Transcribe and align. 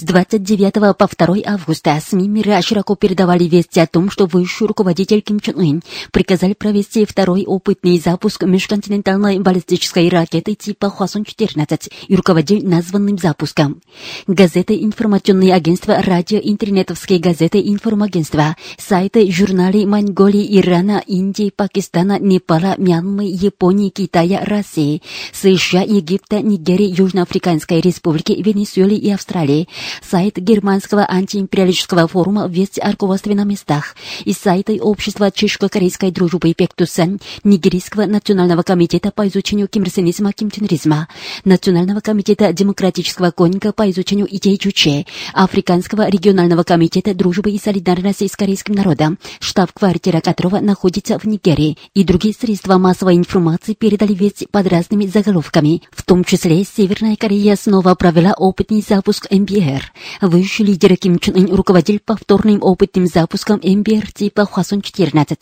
С 0.00 0.02
29 0.02 0.96
по 0.96 1.08
2 1.26 1.36
августа 1.44 2.00
СМИ 2.00 2.26
мира 2.26 2.62
широко 2.62 2.94
передавали 2.94 3.44
вести 3.44 3.80
о 3.80 3.86
том, 3.86 4.10
что 4.10 4.24
высший 4.24 4.66
руководитель 4.66 5.20
Ким 5.20 5.40
Чен 5.40 5.58
Ын 5.58 5.82
приказали 6.10 6.54
провести 6.54 7.04
второй 7.04 7.44
опытный 7.44 7.98
запуск 7.98 8.44
межконтинентальной 8.44 9.40
баллистической 9.40 10.08
ракеты 10.08 10.54
типа 10.54 10.86
Хвасон-14 10.86 11.92
и 12.08 12.16
руководил 12.16 12.62
названным 12.62 13.18
запуском. 13.18 13.82
Газеты, 14.26 14.82
информационные 14.82 15.52
агентства, 15.52 16.00
радио, 16.00 16.40
интернетовские 16.42 17.18
газеты, 17.18 17.60
информагентства, 17.60 18.56
сайты, 18.78 19.30
журналы 19.30 19.84
Монголии, 19.84 20.58
Ирана, 20.58 21.04
Индии, 21.06 21.52
Пакистана, 21.54 22.18
Непала, 22.18 22.74
Мьянмы, 22.78 23.26
Японии, 23.26 23.90
Китая, 23.90 24.46
России, 24.46 25.02
США, 25.34 25.82
Египта, 25.82 26.40
Нигерии, 26.40 26.98
Южноафриканской 26.98 27.82
республики, 27.82 28.32
Венесуэлы 28.32 28.94
и 28.94 29.10
Австралии, 29.10 29.68
сайт 30.02 30.36
германского 30.36 31.06
антиимпериалистического 31.08 32.08
форума 32.08 32.46
«Вести 32.46 32.80
о 32.80 32.90
руководстве 32.92 33.34
на 33.34 33.44
местах» 33.44 33.96
и 34.24 34.32
сайты 34.32 34.80
Общества 34.80 35.30
чешско-корейской 35.30 36.10
дружбы 36.10 36.54
Пектусан, 36.54 37.20
Нигерийского 37.44 38.06
национального 38.06 38.62
комитета 38.62 39.10
по 39.10 39.26
изучению 39.28 39.68
кимрсенизма, 39.68 40.32
кимченризма, 40.32 41.08
Национального 41.44 42.00
комитета 42.00 42.52
демократического 42.52 43.30
конника 43.30 43.72
по 43.72 43.90
изучению 43.90 44.26
идей 44.34 44.58
Чуче, 44.58 45.06
Африканского 45.32 46.08
регионального 46.08 46.62
комитета 46.62 47.14
дружбы 47.14 47.50
и 47.50 47.58
солидарности 47.58 48.26
с 48.26 48.36
корейским 48.36 48.74
народом, 48.74 49.18
штаб-квартира 49.40 50.20
которого 50.20 50.60
находится 50.60 51.18
в 51.18 51.24
Нигерии, 51.24 51.78
и 51.94 52.04
другие 52.04 52.34
средства 52.34 52.78
массовой 52.78 53.16
информации 53.16 53.74
передали 53.74 54.14
весть 54.14 54.48
под 54.50 54.66
разными 54.66 55.06
заголовками. 55.06 55.82
В 55.90 56.02
том 56.02 56.24
числе 56.24 56.64
Северная 56.64 57.16
Корея 57.16 57.56
снова 57.56 57.94
провела 57.94 58.34
опытный 58.36 58.84
запуск 58.86 59.26
МБР. 59.30 59.79
Высший 60.20 60.66
лидер 60.66 60.96
Ким 60.96 61.18
Чен 61.18 61.36
Ын 61.36 61.54
руководил 61.54 62.00
повторным 62.04 62.62
опытным 62.62 63.06
запуском 63.06 63.60
МБР 63.62 64.12
типа 64.12 64.42
Хвасон-14. 64.42 65.38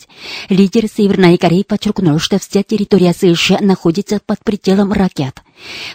Лидер 0.48 0.88
Северной 0.88 1.38
Кореи 1.38 1.62
подчеркнул, 1.62 2.18
что 2.18 2.38
вся 2.38 2.62
территория 2.62 3.12
США 3.12 3.58
находится 3.60 4.20
под 4.24 4.42
пределом 4.44 4.92
ракет. 4.92 5.42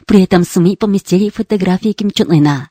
При 0.05 0.23
этом 0.23 0.43
СМИ 0.43 0.75
поместили 0.77 1.29
фотографии 1.29 1.93
Ким 1.93 2.11
Чен 2.11 2.31
Ына. 2.31 2.69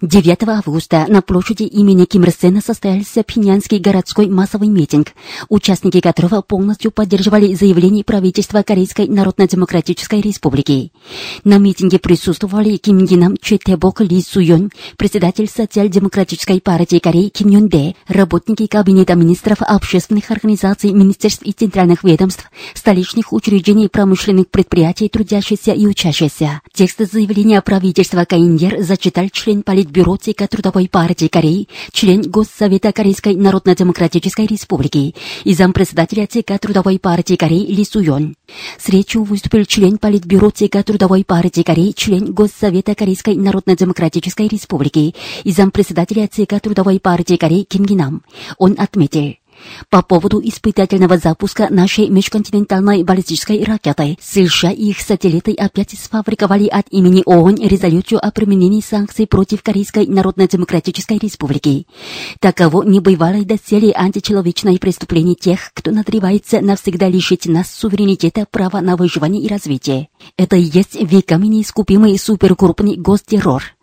9 0.00 0.44
августа 0.46 1.06
на 1.08 1.22
площади 1.22 1.64
имени 1.64 2.04
Ким 2.04 2.22
Ир 2.22 2.30
Сена 2.30 2.60
состоялся 2.60 3.24
Пхеньянский 3.24 3.80
городской 3.80 4.28
массовый 4.28 4.68
митинг, 4.68 5.08
участники 5.48 6.00
которого 6.00 6.40
полностью 6.40 6.92
поддерживали 6.92 7.52
заявление 7.54 8.04
правительства 8.04 8.62
Корейской 8.62 9.08
Народно-Демократической 9.08 10.20
Республики. 10.20 10.92
На 11.42 11.58
митинге 11.58 11.98
присутствовали 11.98 12.76
Ким 12.76 13.04
Гинам, 13.06 13.36
Четебок 13.38 14.00
Ли 14.02 14.22
Суйон, 14.22 14.70
председатель 14.96 15.48
Социал-демократической 15.48 16.60
партии 16.60 17.00
Кореи 17.00 17.30
Ким 17.30 17.48
Юн 17.48 17.68
Дэ, 17.68 17.94
работники 18.06 18.68
Кабинета 18.68 19.16
министров 19.16 19.62
общественных 19.62 20.30
организаций, 20.30 20.92
министерств 20.92 21.42
и 21.42 21.50
центральных 21.50 22.04
ведомств, 22.04 22.48
столичных 22.72 23.32
учреждений 23.32 23.88
промышленных 23.88 24.46
предприятий, 24.46 25.08
трудящихся 25.08 25.72
и 25.72 25.88
учащихся. 25.88 26.60
Текст 26.72 27.00
заявления 27.00 27.60
правительства 27.62 28.24
Каиндер 28.24 28.80
зачитал 28.80 29.28
член 29.32 29.64
политбюро 29.64 29.87
Политбюро 29.88 30.16
ЦК 30.16 30.46
Трудовой 30.48 30.86
партии 30.86 31.28
Кореи, 31.28 31.66
член 31.92 32.20
Госсовета 32.20 32.92
Корейской 32.92 33.34
Народно-Демократической 33.34 34.46
Республики 34.46 35.14
и 35.44 35.54
зампредседателя 35.54 36.26
ЦК 36.26 36.60
Трудовой 36.60 36.98
партии 36.98 37.36
Кореи 37.36 37.64
Ли 37.64 37.86
Суйон. 37.86 38.36
С 38.78 38.90
речью 38.90 39.22
выступил 39.22 39.64
член 39.64 39.96
Политбюро 39.96 40.50
ЦК 40.50 40.84
Трудовой 40.84 41.24
партии 41.24 41.62
Кореи, 41.62 41.92
член 41.96 42.34
Госсовета 42.34 42.94
Корейской 42.94 43.34
Народно-Демократической 43.34 44.48
Республики 44.48 45.14
и 45.44 45.52
зампредседателя 45.52 46.28
ЦК 46.28 46.60
Трудовой 46.60 47.00
партии 47.00 47.36
Кореи 47.36 47.62
Ким 47.62 47.86
Гинам. 47.86 48.22
Он 48.58 48.74
отметил, 48.76 49.36
по 49.90 50.02
поводу 50.02 50.40
испытательного 50.42 51.18
запуска 51.18 51.68
нашей 51.70 52.08
межконтинентальной 52.08 53.02
баллистической 53.04 53.62
ракеты, 53.64 54.16
США 54.20 54.70
и 54.70 54.90
их 54.90 55.00
сателлиты 55.00 55.52
опять 55.54 55.90
сфабриковали 55.98 56.66
от 56.66 56.86
имени 56.90 57.22
ООН 57.24 57.56
резолюцию 57.56 58.24
о 58.24 58.30
применении 58.30 58.80
санкций 58.80 59.26
против 59.26 59.62
Корейской 59.62 60.06
Народно-Демократической 60.06 61.18
Республики. 61.18 61.86
Таково 62.40 62.82
небывалое 62.82 63.44
доселе 63.44 63.92
античеловечное 63.92 64.78
преступление 64.78 65.34
тех, 65.34 65.70
кто 65.74 65.90
надревается 65.90 66.60
навсегда 66.60 67.08
лишить 67.08 67.46
нас 67.46 67.70
суверенитета, 67.70 68.46
права 68.50 68.80
на 68.80 68.96
выживание 68.96 69.42
и 69.42 69.48
развитие. 69.48 70.08
Это 70.36 70.56
и 70.56 70.62
есть 70.62 70.94
веками 71.00 71.46
неискупимый 71.46 72.18
суперкрупный 72.18 72.96
гостеррор. 72.96 73.77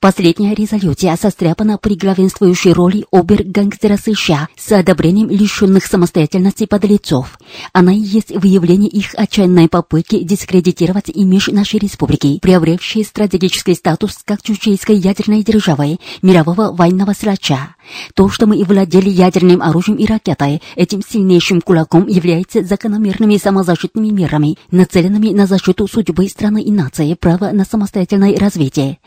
Последняя 0.00 0.54
резолюция 0.54 1.16
состряпана 1.16 1.78
при 1.78 1.94
главенствующей 1.94 2.72
роли 2.72 3.04
обер-гангстера 3.12 3.96
США 3.96 4.48
с 4.56 4.72
одобрением 4.72 5.28
лишенных 5.30 5.86
самостоятельности 5.86 6.66
подлецов. 6.66 7.38
Она 7.72 7.92
и 7.92 7.98
есть 7.98 8.30
выявление 8.30 8.88
их 8.88 9.14
отчаянной 9.16 9.68
попытки 9.68 10.22
дискредитировать 10.22 11.08
имидж 11.08 11.50
нашей 11.52 11.78
республики, 11.78 12.38
приобретшей 12.40 13.04
стратегический 13.04 13.74
статус 13.74 14.18
как 14.24 14.42
чучейской 14.42 14.96
ядерной 14.96 15.42
державы, 15.42 15.98
мирового 16.22 16.72
военного 16.72 17.12
срача. 17.12 17.74
То, 18.14 18.28
что 18.28 18.46
мы 18.46 18.58
и 18.58 18.64
владели 18.64 19.10
ядерным 19.10 19.62
оружием 19.62 19.98
и 19.98 20.06
ракетой, 20.06 20.62
этим 20.76 21.02
сильнейшим 21.02 21.60
кулаком 21.60 22.06
является 22.06 22.62
закономерными 22.62 23.36
самозащитными 23.36 24.08
мерами, 24.10 24.56
нацеленными 24.70 25.30
на 25.30 25.46
защиту 25.46 25.86
судьбы 25.88 26.28
страны 26.28 26.62
и 26.62 26.70
нации, 26.70 27.14
права 27.14 27.52
на 27.52 27.64
самостоятельное 27.64 28.38
развитие. 28.38 28.98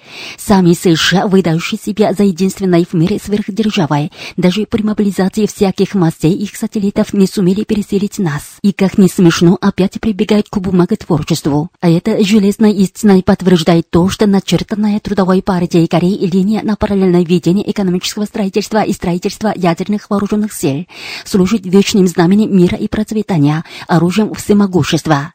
Сами 0.46 0.74
США, 0.74 1.26
выдающие 1.26 1.80
себя 1.84 2.14
за 2.14 2.24
единственной 2.24 2.86
в 2.86 2.94
мире 2.94 3.18
сверхдержавой, 3.18 4.12
даже 4.38 4.68
при 4.68 4.84
мобилизации 4.84 5.48
всяких 5.48 5.96
мастей 5.96 6.34
их 6.34 6.56
сателлитов 6.56 7.14
не 7.14 7.26
сумели 7.26 7.64
переселить 7.64 8.20
нас. 8.20 8.58
И, 8.62 8.72
как 8.72 9.00
не 9.00 9.08
смешно, 9.08 9.58
опять 9.60 10.00
прибегают 10.00 10.48
к 10.50 10.60
бумаготворчеству. 10.60 11.72
А 11.82 11.90
это 11.90 12.24
железной 12.24 12.74
истиной 12.74 13.24
подтверждает 13.24 13.90
то, 13.90 14.08
что 14.10 14.28
начертанная 14.28 15.00
трудовой 15.00 15.42
партией 15.42 15.88
Кореи 15.88 16.28
линия 16.28 16.62
на 16.62 16.76
параллельное 16.76 17.26
ведение 17.26 17.72
экономического 17.72 18.26
строительства 18.26 18.84
и 18.84 18.94
строительства 18.94 19.52
ядерных 19.56 20.12
вооруженных 20.12 20.54
сил 20.54 20.86
служит 21.26 21.66
вечным 21.66 22.06
знаменем 22.06 22.56
мира 22.56 22.78
и 22.78 22.88
процветания, 22.88 23.64
оружием 23.88 24.32
всемогущества. 24.36 25.34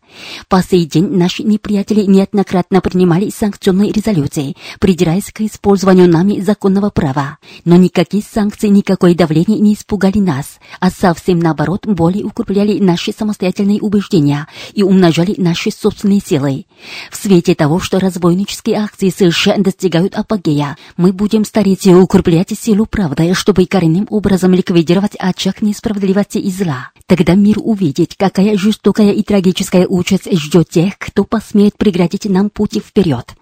По 0.48 0.62
сей 0.62 0.86
день 0.86 1.08
наши 1.16 1.42
неприятели 1.42 2.02
неоднократно 2.02 2.80
принимали 2.80 3.30
санкционные 3.30 3.92
резолюции, 3.92 4.56
придираясь 4.78 5.30
к 5.32 5.40
использованию 5.42 6.08
нами 6.08 6.40
законного 6.40 6.90
права. 6.90 7.38
Но 7.64 7.76
никакие 7.76 8.22
санкции, 8.22 8.68
никакое 8.68 9.14
давление 9.14 9.58
не 9.58 9.74
испугали 9.74 10.18
нас, 10.18 10.58
а 10.80 10.90
совсем 10.90 11.38
наоборот 11.38 11.86
более 11.86 12.24
укрепляли 12.24 12.78
наши 12.78 13.12
самостоятельные 13.12 13.80
убеждения 13.80 14.46
и 14.72 14.82
умножали 14.82 15.34
наши 15.36 15.70
собственные 15.70 16.20
силы. 16.20 16.66
В 17.10 17.16
свете 17.16 17.54
того, 17.54 17.80
что 17.80 17.98
разбойнические 18.00 18.76
акции 18.76 19.10
США 19.10 19.56
достигают 19.58 20.14
апогея, 20.14 20.76
мы 20.96 21.12
будем 21.12 21.44
стареть 21.44 21.86
и 21.86 21.94
укреплять 21.94 22.50
силу 22.58 22.86
правды, 22.86 23.34
чтобы 23.34 23.66
коренным 23.66 24.06
образом 24.10 24.52
ликвидировать 24.52 25.16
очаг 25.18 25.62
несправедливости 25.62 26.38
и 26.38 26.50
зла. 26.50 26.90
Тогда 27.06 27.34
мир 27.34 27.56
увидит, 27.60 28.14
какая 28.16 28.56
жестокая 28.56 29.12
и 29.12 29.22
трагическая 29.22 29.86
участь 30.00 30.32
ждет 30.32 30.70
тех, 30.70 30.98
кто 30.98 31.24
посмеет 31.24 31.76
преградить 31.76 32.24
нам 32.24 32.50
пути 32.50 32.80
вперед. 32.80 33.34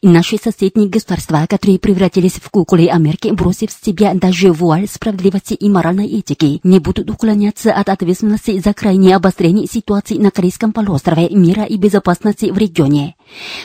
И 0.00 0.08
наши 0.08 0.36
соседние 0.36 0.88
государства, 0.88 1.46
которые 1.48 1.78
превратились 1.78 2.34
в 2.34 2.50
куклы 2.50 2.88
Америки, 2.88 3.28
бросив 3.28 3.70
с 3.70 3.82
себя 3.82 4.12
даже 4.14 4.52
вуаль 4.52 4.88
справедливости 4.88 5.54
и 5.54 5.68
моральной 5.68 6.06
этики, 6.06 6.60
не 6.62 6.78
будут 6.78 7.10
уклоняться 7.10 7.72
от 7.72 7.88
ответственности 7.88 8.58
за 8.58 8.74
крайнее 8.74 9.16
обострение 9.16 9.66
ситуации 9.66 10.18
на 10.18 10.30
Корейском 10.30 10.72
полуострове, 10.72 11.28
мира 11.30 11.64
и 11.64 11.76
безопасности 11.76 12.50
в 12.50 12.58
регионе. 12.58 13.14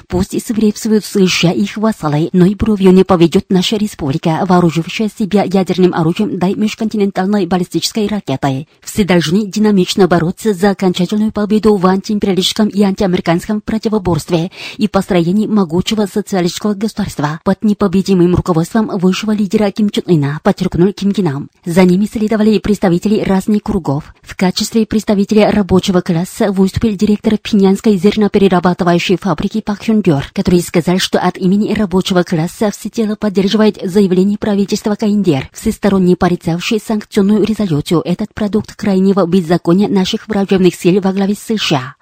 Пусть 0.07 0.31
свирепствуют 0.45 1.05
США 1.05 1.51
и 1.51 1.67
их 1.67 1.77
вассалы, 1.77 2.29
но 2.33 2.45
и 2.45 2.55
бровью 2.55 2.91
не 2.93 3.03
поведет 3.03 3.45
наша 3.49 3.77
республика, 3.77 4.45
вооружившая 4.47 5.09
себя 5.09 5.43
ядерным 5.43 5.93
оружием 5.93 6.39
да 6.39 6.47
межконтинентальной 6.47 7.45
баллистической 7.45 8.07
ракетой. 8.07 8.67
Все 8.81 9.03
должны 9.03 9.45
динамично 9.45 10.07
бороться 10.07 10.53
за 10.53 10.71
окончательную 10.71 11.31
победу 11.31 11.75
в 11.75 11.85
антиимпериалистическом 11.85 12.67
и 12.67 12.81
антиамериканском 12.81 13.61
противоборстве 13.61 14.51
и 14.77 14.87
построении 14.87 15.47
могучего 15.47 16.05
социалистического 16.05 16.73
государства 16.73 17.39
под 17.43 17.63
непобедимым 17.63 18.35
руководством 18.35 18.87
высшего 18.97 19.31
лидера 19.31 19.71
Ким 19.71 19.89
Чен 19.89 20.03
Ына, 20.07 20.39
подчеркнул 20.43 20.93
Ким 20.93 21.11
Гинам. 21.11 21.49
За 21.65 21.83
ними 21.83 22.05
следовали 22.05 22.59
представители 22.59 23.21
разных 23.21 23.63
кругов. 23.63 24.15
В 24.21 24.35
качестве 24.35 24.85
представителя 24.85 25.51
рабочего 25.51 26.01
класса 26.01 26.51
выступил 26.51 26.95
директор 26.95 27.37
Пинянской 27.37 27.97
зерноперерабатывающей 27.97 29.17
фабрики 29.17 29.56
Пак 29.61 29.85
Хюн 29.85 30.01
Дёр, 30.01 30.25
который 30.33 30.61
сказал, 30.61 30.99
что 30.99 31.19
от 31.19 31.37
имени 31.37 31.73
рабочего 31.73 32.23
класса 32.23 32.71
всецело 32.71 33.15
поддерживает 33.15 33.79
заявление 33.83 34.37
правительства 34.37 34.95
Каиндер, 34.95 35.49
всесторонне 35.53 36.15
порицавший 36.15 36.79
санкционную 36.79 37.43
резолюцию 37.43 38.01
этот 38.03 38.33
продукт 38.33 38.75
крайнего 38.75 39.25
беззакония 39.25 39.87
наших 39.87 40.27
враждебных 40.27 40.75
сил 40.75 41.01
во 41.01 41.13
главе 41.13 41.35
США. 41.35 41.95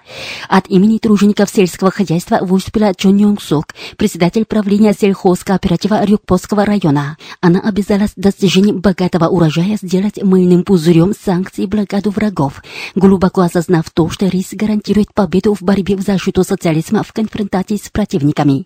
От 0.49 0.69
имени 0.69 0.99
тружеников 0.99 1.49
сельского 1.49 1.91
хозяйства 1.91 2.39
выступила 2.41 2.93
Чон 2.93 3.17
Йонг 3.17 3.41
Сук, 3.41 3.67
председатель 3.97 4.45
правления 4.45 4.93
сельхозкооператива 4.93 6.05
Рюкпосского 6.05 6.65
района. 6.65 7.17
Она 7.41 7.59
обязалась 7.59 8.11
достижением 8.15 8.81
богатого 8.81 9.27
урожая 9.27 9.77
сделать 9.81 10.21
мыльным 10.21 10.63
пузырем 10.63 11.13
санкций 11.13 11.65
блокаду 11.65 12.11
врагов, 12.11 12.61
глубоко 12.93 13.41
осознав 13.41 13.89
то, 13.89 14.09
что 14.09 14.27
риск 14.27 14.53
гарантирует 14.53 15.13
победу 15.13 15.55
в 15.55 15.63
борьбе 15.63 15.95
в 15.95 16.01
защиту 16.01 16.43
социализма 16.43 17.03
в 17.03 17.11
конфронтации 17.45 17.77
с 17.77 17.89
противниками. 17.89 18.65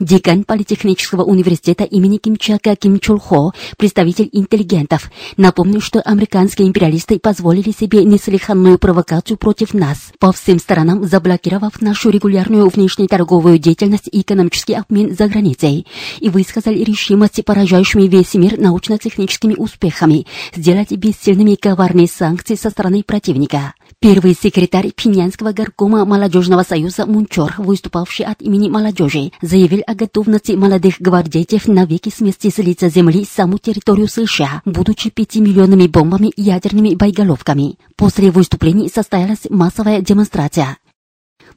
Декан 0.00 0.44
Политехнического 0.44 1.22
университета 1.22 1.84
имени 1.84 2.18
Ким 2.18 2.36
Чака 2.36 2.76
Ким 2.76 2.98
Чул 2.98 3.18
Хо, 3.18 3.52
представитель 3.76 4.28
интеллигентов, 4.32 5.10
напомнил, 5.36 5.80
что 5.80 6.00
американские 6.00 6.68
империалисты 6.68 7.18
позволили 7.18 7.70
себе 7.70 8.04
неслыханную 8.04 8.78
провокацию 8.78 9.36
против 9.36 9.74
нас, 9.74 10.12
по 10.18 10.32
всем 10.32 10.58
сторонам 10.58 11.04
заблокировав 11.04 11.80
нашу 11.80 12.10
регулярную 12.10 12.68
внешнеторговую 12.68 13.58
деятельность 13.58 14.08
и 14.10 14.20
экономический 14.20 14.74
обмен 14.74 15.14
за 15.16 15.28
границей, 15.28 15.86
и 16.20 16.28
высказали 16.28 16.82
решимость 16.82 17.44
поражающими 17.44 18.02
весь 18.02 18.34
мир 18.34 18.58
научно-техническими 18.58 19.54
успехами 19.54 20.26
сделать 20.54 20.90
бессильными 20.92 21.54
коварные 21.54 22.08
санкции 22.08 22.54
со 22.54 22.70
стороны 22.70 23.02
противника. 23.02 23.74
Первый 24.00 24.36
секретарь 24.40 24.92
Пинянского 24.92 25.52
горкома 25.52 26.04
молодежного 26.04 26.62
союза 26.62 27.04
Мунчор, 27.04 27.54
выступавший 27.58 28.26
от 28.26 28.40
имени 28.40 28.68
молодежи, 28.68 29.32
заявил 29.42 29.82
о 29.88 29.96
готовности 29.96 30.52
молодых 30.52 31.00
гвардейцев 31.00 31.66
навеки 31.66 32.08
смести 32.08 32.52
с 32.52 32.58
лица 32.58 32.88
земли 32.90 33.24
саму 33.28 33.58
территорию 33.58 34.06
США, 34.06 34.62
будучи 34.64 35.10
пятимиллионными 35.10 35.88
бомбами 35.88 36.28
и 36.28 36.42
ядерными 36.42 36.94
боеголовками. 36.94 37.76
После 37.96 38.30
выступлений 38.30 38.88
состоялась 38.88 39.50
массовая 39.50 40.00
демонстрация 40.00 40.76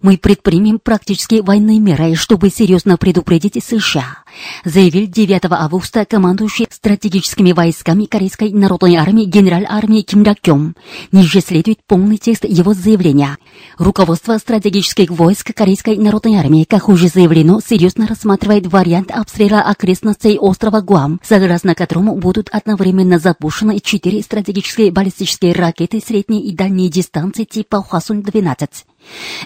мы 0.01 0.18
предпримем 0.18 0.80
практически 0.80 1.42
военные 1.42 1.80
меры, 1.80 2.15
чтобы 2.15 2.50
серьезно 2.50 2.98
предупредить 2.98 3.63
США, 3.63 4.24
заявил 4.65 5.07
9 5.07 5.42
августа 5.51 6.06
командующий 6.06 6.68
стратегическими 6.69 7.51
войсками 7.51 8.06
Корейской 8.06 8.51
народной 8.51 8.95
армии 8.95 9.25
генерал 9.25 9.63
армии 9.68 10.01
Ким 10.01 10.24
Дак 10.24 10.42
Кём. 10.42 10.75
Ниже 11.12 11.42
следует 11.42 11.80
полный 11.86 12.18
текст 12.18 12.45
его 12.45 12.74
заявления. 12.74 13.38
Руководство 13.77 14.38
стратегических 14.38 15.12
войск 15.12 15.53
Корейской 15.53 15.98
народной 15.98 16.36
армии, 16.36 16.63
как 16.63 16.89
уже 16.89 17.07
заявлено, 17.07 17.59
серьезно 17.65 18.07
рассматривает 18.07 18.68
вариант 18.68 19.12
обстрела 19.12 19.62
окрестностей 19.62 20.38
острова 20.38 20.81
Гуам, 20.81 21.19
согласно 21.24 21.75
которому 21.75 22.15
будут 22.15 22.50
одновременно 22.51 23.19
запущены 23.19 23.80
четыре 23.80 24.21
стратегические 24.21 24.92
баллистические 24.92 25.53
ракеты 25.53 26.01
средней 26.06 26.42
и 26.42 26.56
дальней 26.56 26.89
дистанции 26.89 27.44
типа 27.44 27.86
Хвасун-12. 27.88 28.69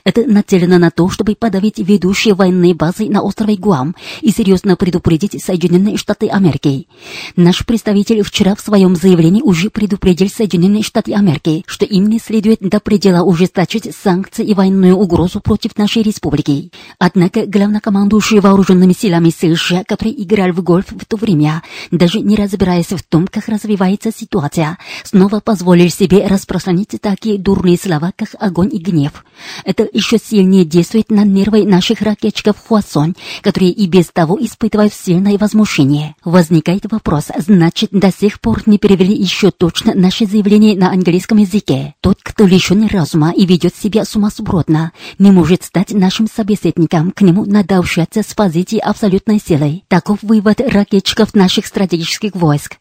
Это 0.03 0.23
нацелено 0.23 0.77
на 0.77 0.91
то, 0.91 1.09
чтобы 1.09 1.35
подавить 1.35 1.79
ведущие 1.79 2.33
военные 2.33 2.73
базы 2.73 3.09
на 3.09 3.21
острове 3.21 3.55
Гуам 3.55 3.95
и 4.21 4.31
серьезно 4.31 4.75
предупредить 4.75 5.41
Соединенные 5.43 5.97
Штаты 5.97 6.27
Америки. 6.27 6.87
Наш 7.35 7.65
представитель 7.65 8.23
вчера 8.23 8.55
в 8.55 8.61
своем 8.61 8.95
заявлении 8.95 9.41
уже 9.41 9.69
предупредил 9.69 10.29
Соединенные 10.29 10.83
Штаты 10.83 11.13
Америки, 11.13 11.63
что 11.67 11.85
им 11.85 12.07
не 12.07 12.19
следует 12.19 12.59
до 12.59 12.79
предела 12.79 13.23
ужесточить 13.23 13.95
санкции 13.95 14.45
и 14.45 14.53
военную 14.53 14.95
угрозу 14.95 15.39
против 15.41 15.77
нашей 15.77 16.03
республики. 16.03 16.71
Однако 16.99 17.45
главнокомандующий 17.45 18.39
вооруженными 18.39 18.93
силами 18.93 19.29
США, 19.29 19.83
который 19.83 20.13
играл 20.17 20.51
в 20.51 20.61
гольф 20.61 20.87
в 20.89 21.05
то 21.05 21.17
время, 21.17 21.63
даже 21.91 22.19
не 22.19 22.35
разбираясь 22.35 22.91
в 22.91 23.01
том, 23.03 23.27
как 23.27 23.47
развивается 23.47 24.11
ситуация, 24.11 24.77
снова 25.03 25.39
позволил 25.39 25.89
себе 25.89 26.27
распространить 26.27 26.95
такие 27.01 27.37
дурные 27.39 27.77
слова, 27.77 28.11
как 28.15 28.29
огонь 28.39 28.69
и 28.71 28.77
гнев. 28.77 29.23
Это 29.63 29.87
еще 29.91 30.17
сильнее 30.17 30.65
действует 30.65 31.09
на 31.09 31.23
нервы 31.23 31.65
наших 31.65 32.01
ракетчиков 32.01 32.57
Хуасон, 32.57 33.15
которые 33.41 33.71
и 33.71 33.87
без 33.87 34.07
того 34.07 34.37
испытывают 34.39 34.93
сильное 34.93 35.37
возмущение. 35.37 36.15
Возникает 36.23 36.91
вопрос, 36.91 37.27
значит, 37.37 37.89
до 37.91 38.11
сих 38.11 38.39
пор 38.39 38.63
не 38.65 38.77
перевели 38.77 39.13
еще 39.13 39.51
точно 39.51 39.93
наше 39.93 40.25
заявление 40.25 40.77
на 40.77 40.91
английском 40.91 41.37
языке. 41.37 41.95
Тот, 42.01 42.19
кто 42.21 42.45
лишен 42.45 42.87
разума 42.87 43.31
и 43.31 43.45
ведет 43.45 43.75
себя 43.75 44.05
сумасбродно, 44.05 44.91
не 45.19 45.31
может 45.31 45.63
стать 45.63 45.91
нашим 45.91 46.27
собеседником, 46.27 47.11
к 47.11 47.21
нему 47.21 47.45
надо 47.45 47.77
общаться 47.77 48.21
с 48.21 48.33
позиции 48.33 48.77
абсолютной 48.79 49.39
силы. 49.45 49.83
Таков 49.87 50.19
вывод 50.21 50.61
ракетчиков 50.61 51.33
наших 51.35 51.65
стратегических 51.65 52.35
войск. 52.35 52.77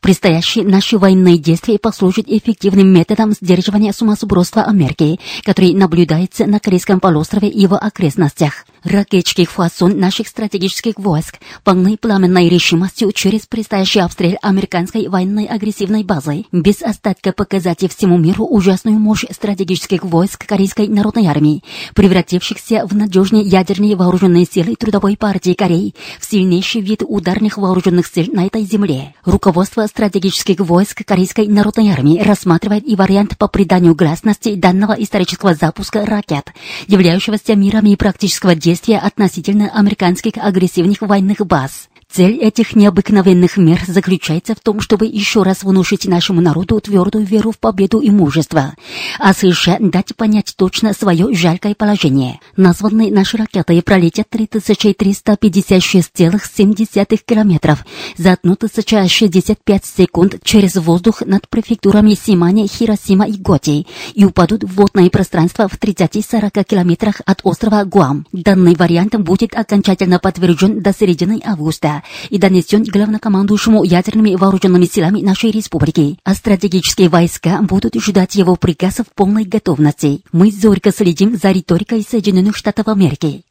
Предстоящие 0.00 0.64
наши 0.64 0.98
военные 0.98 1.38
действия 1.38 1.78
послужат 1.78 2.26
эффективным 2.28 2.88
методом 2.88 3.32
сдерживания 3.32 3.92
сумасбродства 3.92 4.62
Америки, 4.62 5.18
который 5.44 5.72
наблюдается 5.74 6.46
на 6.46 6.60
Корейском 6.60 7.00
полуострове 7.00 7.48
и 7.48 7.60
его 7.60 7.76
окрестностях. 7.76 8.66
Ракетчики 8.84 9.46
фасон 9.46 9.98
наших 9.98 10.28
стратегических 10.28 10.94
войск 10.98 11.38
полны 11.64 11.96
пламенной 11.96 12.50
решимостью 12.50 13.12
через 13.12 13.46
предстоящий 13.46 14.00
обстрел 14.00 14.36
американской 14.42 15.08
военной 15.08 15.46
агрессивной 15.46 16.04
базы 16.04 16.44
без 16.52 16.82
остатка 16.82 17.32
показать 17.32 17.90
всему 17.90 18.18
миру 18.18 18.44
ужасную 18.44 18.98
мощь 18.98 19.24
стратегических 19.30 20.04
войск 20.04 20.46
Корейской 20.46 20.88
народной 20.88 21.26
армии, 21.26 21.62
превратившихся 21.94 22.86
в 22.86 22.94
надежные 22.94 23.42
ядерные 23.42 23.96
вооруженные 23.96 24.44
силы 24.44 24.76
Трудовой 24.76 25.16
партии 25.16 25.54
Кореи, 25.54 25.94
в 26.20 26.30
сильнейший 26.30 26.82
вид 26.82 27.02
ударных 27.06 27.56
вооруженных 27.56 28.06
сил 28.06 28.26
на 28.34 28.46
этой 28.46 28.64
земле. 28.64 29.14
Руководство 29.24 29.53
стратегических 29.62 30.58
войск 30.58 31.04
Корейской 31.06 31.46
народной 31.46 31.90
армии 31.90 32.20
рассматривает 32.20 32.84
и 32.88 32.96
вариант 32.96 33.38
по 33.38 33.46
приданию 33.46 33.94
гласности 33.94 34.56
данного 34.56 34.92
исторического 34.94 35.54
запуска 35.54 36.04
ракет, 36.04 36.52
являющегося 36.88 37.54
мирами 37.54 37.94
практического 37.94 38.54
действия 38.56 38.98
относительно 38.98 39.70
американских 39.70 40.32
агрессивных 40.36 41.02
военных 41.02 41.46
баз. 41.46 41.88
Цель 42.14 42.36
этих 42.36 42.76
необыкновенных 42.76 43.56
мер 43.56 43.80
заключается 43.88 44.54
в 44.54 44.60
том, 44.60 44.80
чтобы 44.80 45.06
еще 45.06 45.42
раз 45.42 45.64
внушить 45.64 46.06
нашему 46.06 46.40
народу 46.40 46.80
твердую 46.80 47.26
веру 47.26 47.50
в 47.50 47.58
победу 47.58 47.98
и 47.98 48.08
мужество, 48.08 48.74
а 49.18 49.34
США 49.34 49.78
дать 49.80 50.14
понять 50.14 50.54
точно 50.56 50.92
свое 50.92 51.34
жалкое 51.34 51.74
положение. 51.74 52.38
Названные 52.56 53.10
наши 53.10 53.36
ракеты 53.36 53.82
пролетят 53.82 54.28
3356,7 54.30 57.20
километров 57.26 57.84
за 58.16 58.34
1065 58.34 59.84
секунд 59.84 60.36
через 60.44 60.76
воздух 60.76 61.22
над 61.22 61.48
префектурами 61.48 62.14
Симани, 62.14 62.68
Хиросима 62.68 63.26
и 63.26 63.32
Готи 63.32 63.88
и 64.14 64.24
упадут 64.24 64.62
в 64.62 64.76
водное 64.76 65.10
пространство 65.10 65.66
в 65.66 65.80
30-40 65.80 66.62
километрах 66.62 67.22
от 67.26 67.40
острова 67.42 67.84
Гуам. 67.84 68.28
Данный 68.30 68.76
вариант 68.76 69.16
будет 69.16 69.56
окончательно 69.56 70.20
подтвержден 70.20 70.80
до 70.80 70.94
середины 70.94 71.42
августа 71.44 72.03
и 72.30 72.38
донесен 72.38 72.84
главнокомандующему 72.84 73.84
ядерными 73.84 74.34
вооруженными 74.34 74.86
силами 74.86 75.20
нашей 75.20 75.50
республики, 75.50 76.18
а 76.24 76.34
стратегические 76.34 77.08
войска 77.08 77.60
будут 77.62 77.94
ждать 77.96 78.34
его 78.34 78.56
приказа 78.56 79.04
в 79.04 79.14
полной 79.14 79.44
готовности. 79.44 80.22
Мы 80.32 80.50
зорко 80.50 80.92
следим 80.92 81.36
за 81.36 81.50
риторикой 81.50 82.02
Соединенных 82.02 82.56
Штатов 82.56 82.88
Америки 82.88 83.44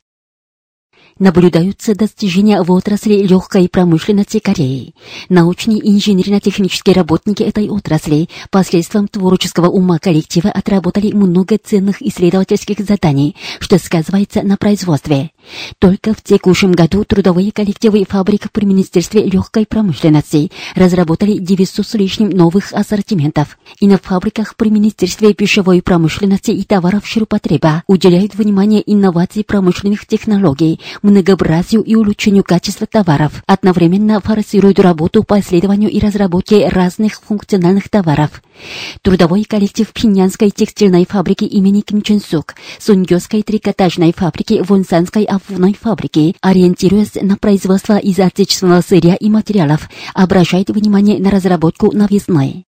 наблюдаются 1.20 1.96
достижения 1.96 2.62
в 2.62 2.72
отрасли 2.72 3.16
легкой 3.16 3.70
промышленности 3.70 4.40
Кореи. 4.40 4.94
Научные 5.30 5.80
и 5.80 5.92
инженерно-технические 5.92 6.96
работники 6.96 7.44
этой 7.44 7.70
отрасли 7.70 8.30
посредством 8.52 9.08
творческого 9.08 9.68
ума 9.68 10.00
коллектива 10.00 10.50
отработали 10.50 11.12
много 11.12 11.58
ценных 11.58 12.02
исследовательских 12.02 12.80
заданий, 12.80 13.36
что 13.60 13.78
сказывается 13.78 14.42
на 14.44 14.58
производстве. 14.58 15.32
Только 15.80 16.14
в 16.14 16.22
текущем 16.22 16.72
году 16.72 17.04
трудовые 17.04 17.52
коллективы 17.52 18.06
фабрик 18.08 18.52
при 18.52 18.66
Министерстве 18.66 19.26
легкой 19.26 19.66
промышленности 19.66 20.52
разработали 20.76 21.38
900 21.38 21.86
с 21.86 21.94
лишним 21.96 22.30
новых 22.30 22.74
ассортиментов. 22.74 23.58
И 23.80 23.88
на 23.88 23.98
фабриках 23.98 24.56
при 24.56 24.70
Министерстве 24.70 25.34
пищевой 25.34 25.82
промышленности 25.82 26.52
и 26.52 26.64
товаров 26.64 27.08
ширпотреба 27.08 27.84
уделяют 27.88 28.36
внимание 28.36 28.84
инновации 28.86 29.44
промышленных 29.44 30.06
технологий, 30.06 30.80
многообразию 31.02 31.82
и 31.82 31.96
улучшению 31.96 32.44
качества 32.44 32.88
товаров. 32.88 33.44
Одновременно 33.46 34.20
форсируют 34.22 34.80
работу 34.80 35.24
по 35.24 35.40
исследованию 35.40 35.90
и 35.90 36.00
разработке 36.00 36.68
разных 36.70 37.22
функциональных 37.22 37.90
товаров. 37.90 38.42
Трудовой 39.02 39.44
коллектив 39.44 39.92
Пинянской 39.92 40.50
текстильной 40.50 41.06
фабрики 41.06 41.44
имени 41.44 41.82
Ким 41.82 42.02
Чен 42.02 42.22
Сук, 42.22 42.56
Суньёской 42.80 43.42
трикотажной 43.44 44.14
фабрики, 44.16 44.64
Вонсанской 44.66 45.24
обувной 45.36 45.74
фабрики, 45.74 46.36
ориентируясь 46.42 47.16
на 47.16 47.38
производство 47.38 47.98
из 47.98 48.20
отечественного 48.20 48.82
сырья 48.82 49.16
и 49.16 49.30
материалов, 49.30 49.90
обращает 50.14 50.70
внимание 50.70 51.20
на 51.20 51.32
разработку 51.32 51.92
новизны. 51.96 52.66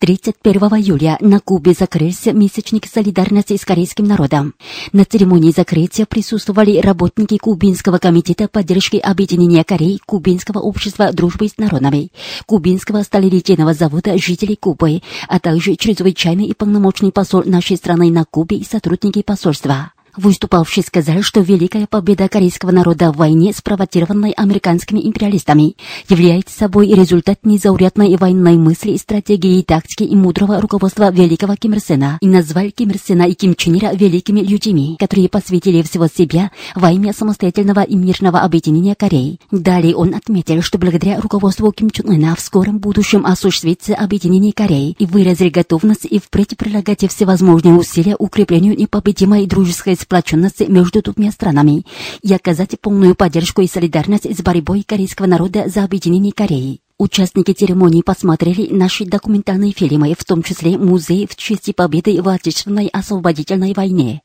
31 0.00 0.62
июля 0.80 1.18
на 1.20 1.40
Кубе 1.40 1.74
закрылся 1.74 2.32
месячник 2.32 2.86
солидарности 2.86 3.58
с 3.58 3.66
корейским 3.66 4.06
народом. 4.06 4.54
На 4.94 5.04
церемонии 5.04 5.52
закрытия 5.54 6.06
присутствовали 6.06 6.78
работники 6.78 7.36
Кубинского 7.36 7.98
комитета 7.98 8.48
поддержки 8.48 8.96
объединения 8.96 9.62
Кореи, 9.62 10.00
Кубинского 10.06 10.60
общества 10.60 11.12
дружбы 11.12 11.48
с 11.48 11.58
народами, 11.58 12.12
Кубинского 12.46 13.02
сталелитейного 13.02 13.74
завода 13.74 14.16
жителей 14.16 14.56
Кубы, 14.56 15.02
а 15.28 15.38
также 15.38 15.76
чрезвычайный 15.76 16.46
и 16.46 16.54
полномочный 16.54 17.12
посол 17.12 17.42
нашей 17.44 17.76
страны 17.76 18.10
на 18.10 18.24
Кубе 18.24 18.56
и 18.56 18.64
сотрудники 18.64 19.20
посольства. 19.20 19.92
Выступавший 20.16 20.82
сказал, 20.82 21.22
что 21.22 21.40
великая 21.40 21.86
победа 21.86 22.28
корейского 22.28 22.72
народа 22.72 23.12
в 23.12 23.16
войне, 23.16 23.52
спровоцированной 23.52 24.32
американскими 24.32 25.00
империалистами, 25.00 25.76
является 26.08 26.56
собой 26.56 26.88
результат 26.88 27.38
незаурядной 27.44 28.16
военной 28.16 28.56
мысли, 28.56 28.96
стратегии, 28.96 29.62
тактики 29.62 30.02
и 30.02 30.16
мудрого 30.16 30.60
руководства 30.60 31.10
великого 31.10 31.54
Ким 31.54 31.74
Ир 31.74 31.80
Сена 31.80 32.18
и 32.20 32.26
назвал 32.26 32.70
Ким 32.74 32.90
Ир 32.90 32.98
Сена 32.98 33.22
и 33.22 33.34
Ким 33.34 33.54
Чен 33.54 33.78
Ира 33.78 33.92
великими 33.92 34.40
людьми, 34.40 34.96
которые 34.98 35.28
посвятили 35.28 35.82
всего 35.82 36.08
себя 36.08 36.50
во 36.74 36.90
имя 36.90 37.12
самостоятельного 37.12 37.82
и 37.82 37.94
мирного 37.94 38.40
объединения 38.40 38.94
Кореи. 38.94 39.38
Далее 39.50 39.94
он 39.94 40.14
отметил, 40.14 40.62
что 40.62 40.78
благодаря 40.78 41.20
руководству 41.20 41.70
Ким 41.72 41.90
Чен 41.90 42.10
Ына 42.10 42.34
в 42.34 42.40
скором 42.40 42.78
будущем 42.78 43.24
осуществится 43.24 43.94
объединение 43.94 44.52
Кореи 44.52 44.96
и 44.98 45.06
выразил 45.06 45.50
готовность 45.50 46.04
и 46.04 46.18
впредь 46.18 46.56
прилагать 46.56 47.08
всевозможные 47.08 47.74
усилия 47.74 48.16
укреплению 48.18 48.76
непобедимой 48.76 49.46
дружеской 49.46 49.96
сплоченности 50.00 50.64
между 50.64 51.02
двумя 51.02 51.30
странами 51.30 51.84
и 52.22 52.32
оказать 52.32 52.80
полную 52.80 53.14
поддержку 53.14 53.62
и 53.62 53.68
солидарность 53.68 54.26
с 54.26 54.42
борьбой 54.42 54.82
корейского 54.82 55.26
народа 55.26 55.68
за 55.68 55.84
объединение 55.84 56.32
Кореи. 56.32 56.80
Участники 56.98 57.52
церемонии 57.52 58.02
посмотрели 58.02 58.68
наши 58.74 59.06
документальные 59.06 59.72
фильмы, 59.72 60.14
в 60.18 60.24
том 60.24 60.42
числе 60.42 60.76
музей 60.76 61.26
в 61.26 61.34
честь 61.34 61.74
победы 61.74 62.20
в 62.20 62.28
Отечественной 62.28 62.88
освободительной 62.88 63.72
войне. 63.72 64.20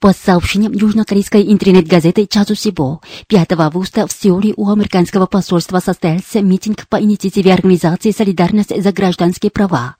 По 0.00 0.12
сообщениям 0.12 0.72
южнокорейской 0.72 1.50
интернет-газеты 1.52 2.26
Чазусибо, 2.26 3.00
5 3.26 3.52
августа 3.52 4.06
в 4.06 4.12
Сеуле 4.12 4.54
у 4.56 4.70
американского 4.70 5.26
посольства 5.26 5.80
состоялся 5.80 6.40
митинг 6.40 6.86
по 6.88 7.02
инициативе 7.02 7.52
организации 7.52 8.12
«Солидарность 8.12 8.80
за 8.80 8.92
гражданские 8.92 9.50
права». 9.50 9.96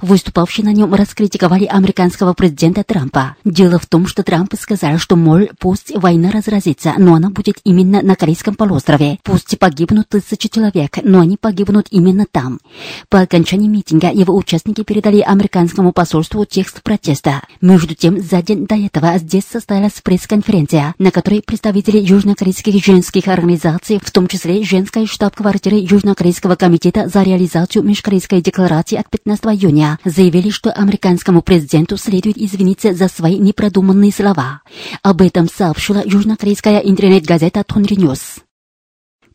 Выступавшие 0.00 0.64
на 0.64 0.72
нем 0.72 0.94
раскритиковали 0.94 1.66
американского 1.66 2.32
президента 2.32 2.82
Трампа. 2.82 3.36
Дело 3.44 3.78
в 3.78 3.86
том, 3.86 4.06
что 4.06 4.22
Трамп 4.22 4.54
сказал, 4.58 4.98
что, 4.98 5.16
мол, 5.16 5.48
пусть 5.58 5.92
война 5.94 6.30
разразится, 6.30 6.94
но 6.96 7.14
она 7.14 7.30
будет 7.30 7.58
именно 7.64 8.00
на 8.00 8.16
Корейском 8.16 8.54
полуострове. 8.54 9.18
Пусть 9.22 9.58
погибнут 9.58 10.08
тысячи 10.08 10.48
человек, 10.48 10.98
но 11.02 11.20
они 11.20 11.36
погибнут 11.36 11.88
именно 11.90 12.26
там. 12.30 12.58
По 13.10 13.20
окончании 13.20 13.68
митинга 13.68 14.10
его 14.10 14.34
участники 14.34 14.82
передали 14.82 15.20
американскому 15.20 15.92
посольству 15.92 16.44
текст 16.46 16.82
протеста. 16.82 17.42
Между 17.60 17.94
тем, 17.94 18.22
за 18.22 18.40
день 18.42 18.66
до 18.66 18.76
этого 18.76 19.11
здесь 19.18 19.44
состоялась 19.44 20.00
пресс-конференция, 20.02 20.94
на 20.98 21.10
которой 21.10 21.42
представители 21.42 21.98
южнокорейских 21.98 22.84
женских 22.84 23.28
организаций, 23.28 24.00
в 24.02 24.10
том 24.10 24.26
числе 24.26 24.62
женской 24.62 25.06
штаб-квартиры 25.06 25.76
Южнокорейского 25.76 26.56
комитета 26.56 27.08
за 27.08 27.22
реализацию 27.22 27.84
межкорейской 27.84 28.40
декларации 28.40 28.96
от 28.98 29.08
15 29.10 29.44
июня, 29.46 29.98
заявили, 30.04 30.50
что 30.50 30.70
американскому 30.70 31.42
президенту 31.42 31.96
следует 31.96 32.38
извиниться 32.38 32.94
за 32.94 33.08
свои 33.08 33.38
непродуманные 33.38 34.12
слова. 34.12 34.62
Об 35.02 35.22
этом 35.22 35.48
сообщила 35.48 36.02
южнокорейская 36.04 36.78
интернет-газета 36.78 37.64
Тонри 37.64 37.96
Ньюс. 37.96 38.42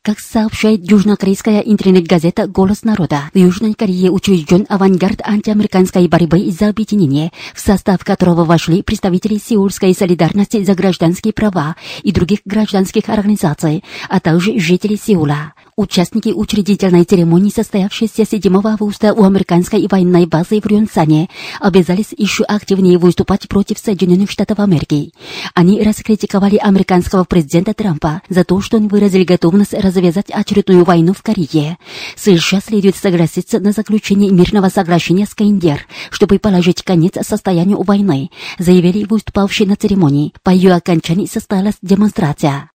Как 0.08 0.22
сообщает 0.22 0.90
южнокорейская 0.90 1.60
интернет-газета 1.60 2.48
«Голос 2.48 2.84
народа», 2.84 3.30
в 3.34 3.38
Южной 3.38 3.74
Корее 3.74 4.10
учрежден 4.10 4.66
авангард 4.70 5.20
антиамериканской 5.22 6.08
борьбы 6.08 6.50
за 6.50 6.70
объединение, 6.70 7.34
в 7.54 7.60
состав 7.60 8.06
которого 8.06 8.46
вошли 8.46 8.82
представители 8.84 9.38
Сеульской 9.38 9.94
солидарности 9.94 10.64
за 10.64 10.76
гражданские 10.76 11.34
права 11.34 11.76
и 12.04 12.14
других 12.14 12.40
гражданских 12.46 13.10
организаций, 13.10 13.84
а 14.08 14.22
также 14.22 14.58
жители 14.62 14.96
Сеула. 14.96 15.52
Участники 15.80 16.30
учредительной 16.30 17.04
церемонии, 17.04 17.52
состоявшейся 17.52 18.26
7 18.26 18.62
августа 18.64 19.14
у 19.14 19.24
американской 19.24 19.88
военной 19.88 20.26
базы 20.26 20.60
в 20.60 20.66
Рюнсане, 20.66 21.30
обязались 21.60 22.16
еще 22.18 22.46
активнее 22.46 22.98
выступать 22.98 23.48
против 23.48 23.78
Соединенных 23.78 24.32
Штатов 24.32 24.58
Америки. 24.58 25.14
Они 25.54 25.84
раскритиковали 25.84 26.58
американского 26.58 27.26
президента 27.26 27.76
Трампа 27.76 28.24
за 28.28 28.44
то, 28.44 28.60
что 28.60 28.78
он 28.78 28.88
выразил 28.88 29.24
готовность 29.24 29.76
развязать 29.76 30.32
очередную 30.32 30.84
войну 30.84 31.14
в 31.14 31.22
Корее. 31.22 31.78
США 32.16 32.60
следует 32.60 32.96
согласиться 32.96 33.60
на 33.60 33.72
заключение 33.72 34.32
мирного 34.32 34.70
соглашения 34.70 35.28
с 35.28 35.36
КНДР, 35.36 35.86
чтобы 36.10 36.40
положить 36.40 36.82
конец 36.82 37.14
состоянию 37.22 37.84
войны, 37.84 38.32
заявили 38.58 39.06
выступавшие 39.06 39.68
на 39.68 39.76
церемонии. 39.76 40.34
По 40.42 40.50
ее 40.50 40.74
окончании 40.74 41.28
состоялась 41.28 41.76
демонстрация. 41.84 42.72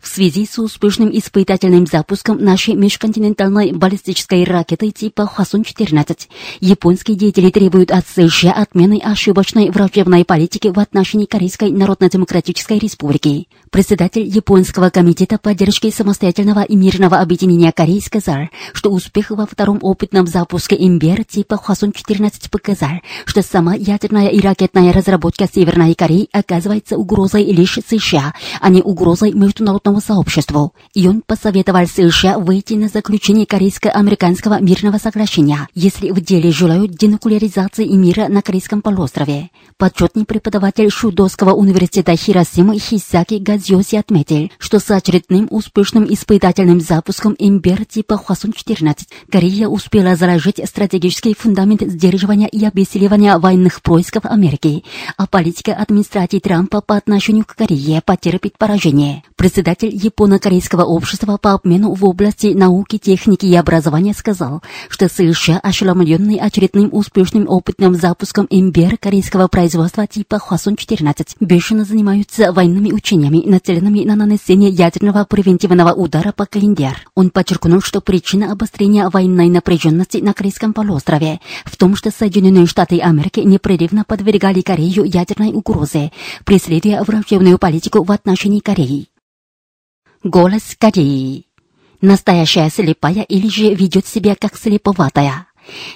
В 0.00 0.06
связи 0.06 0.46
с 0.46 0.58
успешным 0.58 1.10
испытательным 1.12 1.84
запуском 1.84 2.42
нашей 2.42 2.74
межконтинентальной 2.74 3.72
баллистической 3.72 4.44
ракеты 4.44 4.92
типа 4.92 5.22
Хвасон-14, 5.26 6.28
японские 6.60 7.16
деятели 7.16 7.50
требуют 7.50 7.90
от 7.90 8.06
США 8.06 8.52
отмены 8.52 9.00
ошибочной 9.02 9.70
врачебной 9.70 10.24
политики 10.24 10.68
в 10.68 10.78
отношении 10.78 11.26
Корейской 11.26 11.72
Народно-Демократической 11.72 12.78
Республики. 12.78 13.48
Председатель 13.70 14.22
Японского 14.22 14.90
комитета 14.90 15.36
поддержки 15.36 15.90
самостоятельного 15.90 16.62
и 16.62 16.76
мирного 16.76 17.18
объединения 17.18 17.72
Кореи 17.72 17.98
сказал, 17.98 18.48
что 18.72 18.90
успех 18.90 19.30
во 19.30 19.46
втором 19.46 19.78
опытном 19.82 20.28
запуске 20.28 20.76
имбер 20.78 21.24
типа 21.24 21.56
Хвасон-14 21.56 22.50
показал, 22.50 23.00
что 23.24 23.42
сама 23.42 23.74
ядерная 23.74 24.28
и 24.28 24.40
ракетная 24.40 24.92
разработка 24.92 25.48
Северной 25.52 25.94
Кореи 25.94 26.28
оказывается 26.32 26.96
угрозой 26.96 27.44
лишь 27.44 27.78
США, 27.86 28.32
а 28.60 28.68
не 28.70 28.80
угрозой 28.80 29.32
международному 29.88 30.00
сообществу. 30.00 30.72
Он 30.96 31.22
посоветовал 31.26 31.86
США 31.86 32.38
выйти 32.38 32.74
на 32.74 32.88
заключение 32.88 33.46
корейско-американского 33.46 34.60
мирного 34.60 34.98
соглашения, 34.98 35.68
если 35.74 36.10
в 36.10 36.20
деле 36.20 36.50
желают 36.50 36.92
денуклеаризации 36.92 37.86
и 37.86 37.96
мира 37.96 38.28
на 38.28 38.42
Корейском 38.42 38.82
полуострове. 38.82 39.50
Почетный 39.78 40.24
преподаватель 40.24 40.90
Шудовского 40.90 41.52
университета 41.52 42.16
Хиросимы 42.16 42.78
Хисаки 42.78 43.34
Гадзиоси 43.34 43.96
отметил, 43.96 44.50
что 44.58 44.78
с 44.78 44.90
очередным 44.90 45.48
успешным 45.50 46.04
испытательным 46.04 46.80
запуском 46.80 47.34
имбер 47.38 47.84
типа 47.84 48.14
Хвасон-14 48.14 48.96
Корея 49.30 49.68
успела 49.68 50.16
заложить 50.16 50.60
стратегический 50.66 51.34
фундамент 51.34 51.82
сдерживания 51.82 52.48
и 52.48 52.64
обессиливания 52.64 53.38
военных 53.38 53.82
происков 53.82 54.24
Америки, 54.24 54.84
а 55.16 55.26
политика 55.26 55.74
администрации 55.74 56.38
Трампа 56.38 56.80
по 56.80 56.96
отношению 56.96 57.44
к 57.44 57.54
Корее 57.54 58.02
потерпит 58.04 58.58
поражение. 58.58 59.22
Председатель 59.38 59.94
Японо-корейского 59.94 60.82
общества 60.82 61.36
по 61.36 61.52
обмену 61.52 61.94
в 61.94 62.04
области 62.04 62.48
науки, 62.48 62.98
техники 62.98 63.46
и 63.46 63.54
образования 63.54 64.12
сказал, 64.12 64.64
что 64.88 65.08
США, 65.08 65.60
ошеломленные 65.62 66.40
очередным 66.40 66.88
успешным 66.90 67.48
опытным 67.48 67.94
запуском 67.94 68.48
имбер 68.50 68.96
корейского 68.96 69.46
производства 69.46 70.08
типа 70.08 70.40
Хвасон-14, 70.40 71.36
бешено 71.38 71.84
занимаются 71.84 72.50
военными 72.50 72.90
учениями, 72.90 73.44
нацеленными 73.46 74.02
на 74.02 74.16
нанесение 74.16 74.70
ядерного 74.70 75.24
превентивного 75.24 75.92
удара 75.92 76.32
по 76.32 76.44
КНДР. 76.44 77.06
Он 77.14 77.30
подчеркнул, 77.30 77.80
что 77.80 78.00
причина 78.00 78.50
обострения 78.50 79.08
военной 79.08 79.50
напряженности 79.50 80.16
на 80.16 80.34
Корейском 80.34 80.72
полуострове 80.72 81.38
в 81.64 81.76
том, 81.76 81.94
что 81.94 82.10
Соединенные 82.10 82.66
Штаты 82.66 82.98
Америки 82.98 83.38
непрерывно 83.38 84.02
подвергали 84.02 84.62
Корею 84.62 85.04
ядерной 85.04 85.52
угрозе, 85.52 86.10
преследуя 86.44 87.04
врачебную 87.04 87.56
политику 87.58 88.02
в 88.02 88.10
отношении 88.10 88.58
Кореи. 88.58 89.06
Голос 90.24 90.74
Кореи. 90.76 91.46
Настоящая 92.00 92.68
слепая 92.70 93.22
или 93.22 93.48
же 93.48 93.72
ведет 93.72 94.04
себя 94.04 94.34
как 94.34 94.56
слеповатая. 94.56 95.46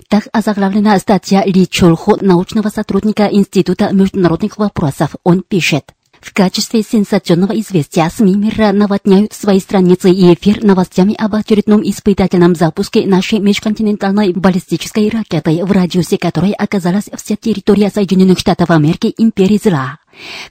Так 0.08 0.28
озаглавлена 0.32 0.96
статья 1.00 1.44
Ли 1.44 1.68
Чолхо, 1.68 2.18
научного 2.20 2.68
сотрудника 2.68 3.26
Института 3.26 3.92
международных 3.92 4.58
вопросов. 4.58 5.16
Он 5.24 5.42
пишет. 5.42 5.92
В 6.20 6.32
качестве 6.32 6.84
сенсационного 6.84 7.58
известия 7.58 8.08
СМИ 8.08 8.36
мира 8.36 8.70
наводняют 8.70 9.32
свои 9.32 9.58
страницы 9.58 10.12
и 10.12 10.32
эфир 10.32 10.62
новостями 10.62 11.16
об 11.18 11.34
очередном 11.34 11.82
испытательном 11.82 12.54
запуске 12.54 13.04
нашей 13.06 13.40
межконтинентальной 13.40 14.32
баллистической 14.34 15.08
ракеты, 15.08 15.64
в 15.64 15.72
радиусе 15.72 16.16
которой 16.16 16.52
оказалась 16.52 17.10
вся 17.16 17.34
территория 17.34 17.90
Соединенных 17.90 18.38
Штатов 18.38 18.70
Америки 18.70 19.12
империи 19.18 19.60
зла. 19.60 19.98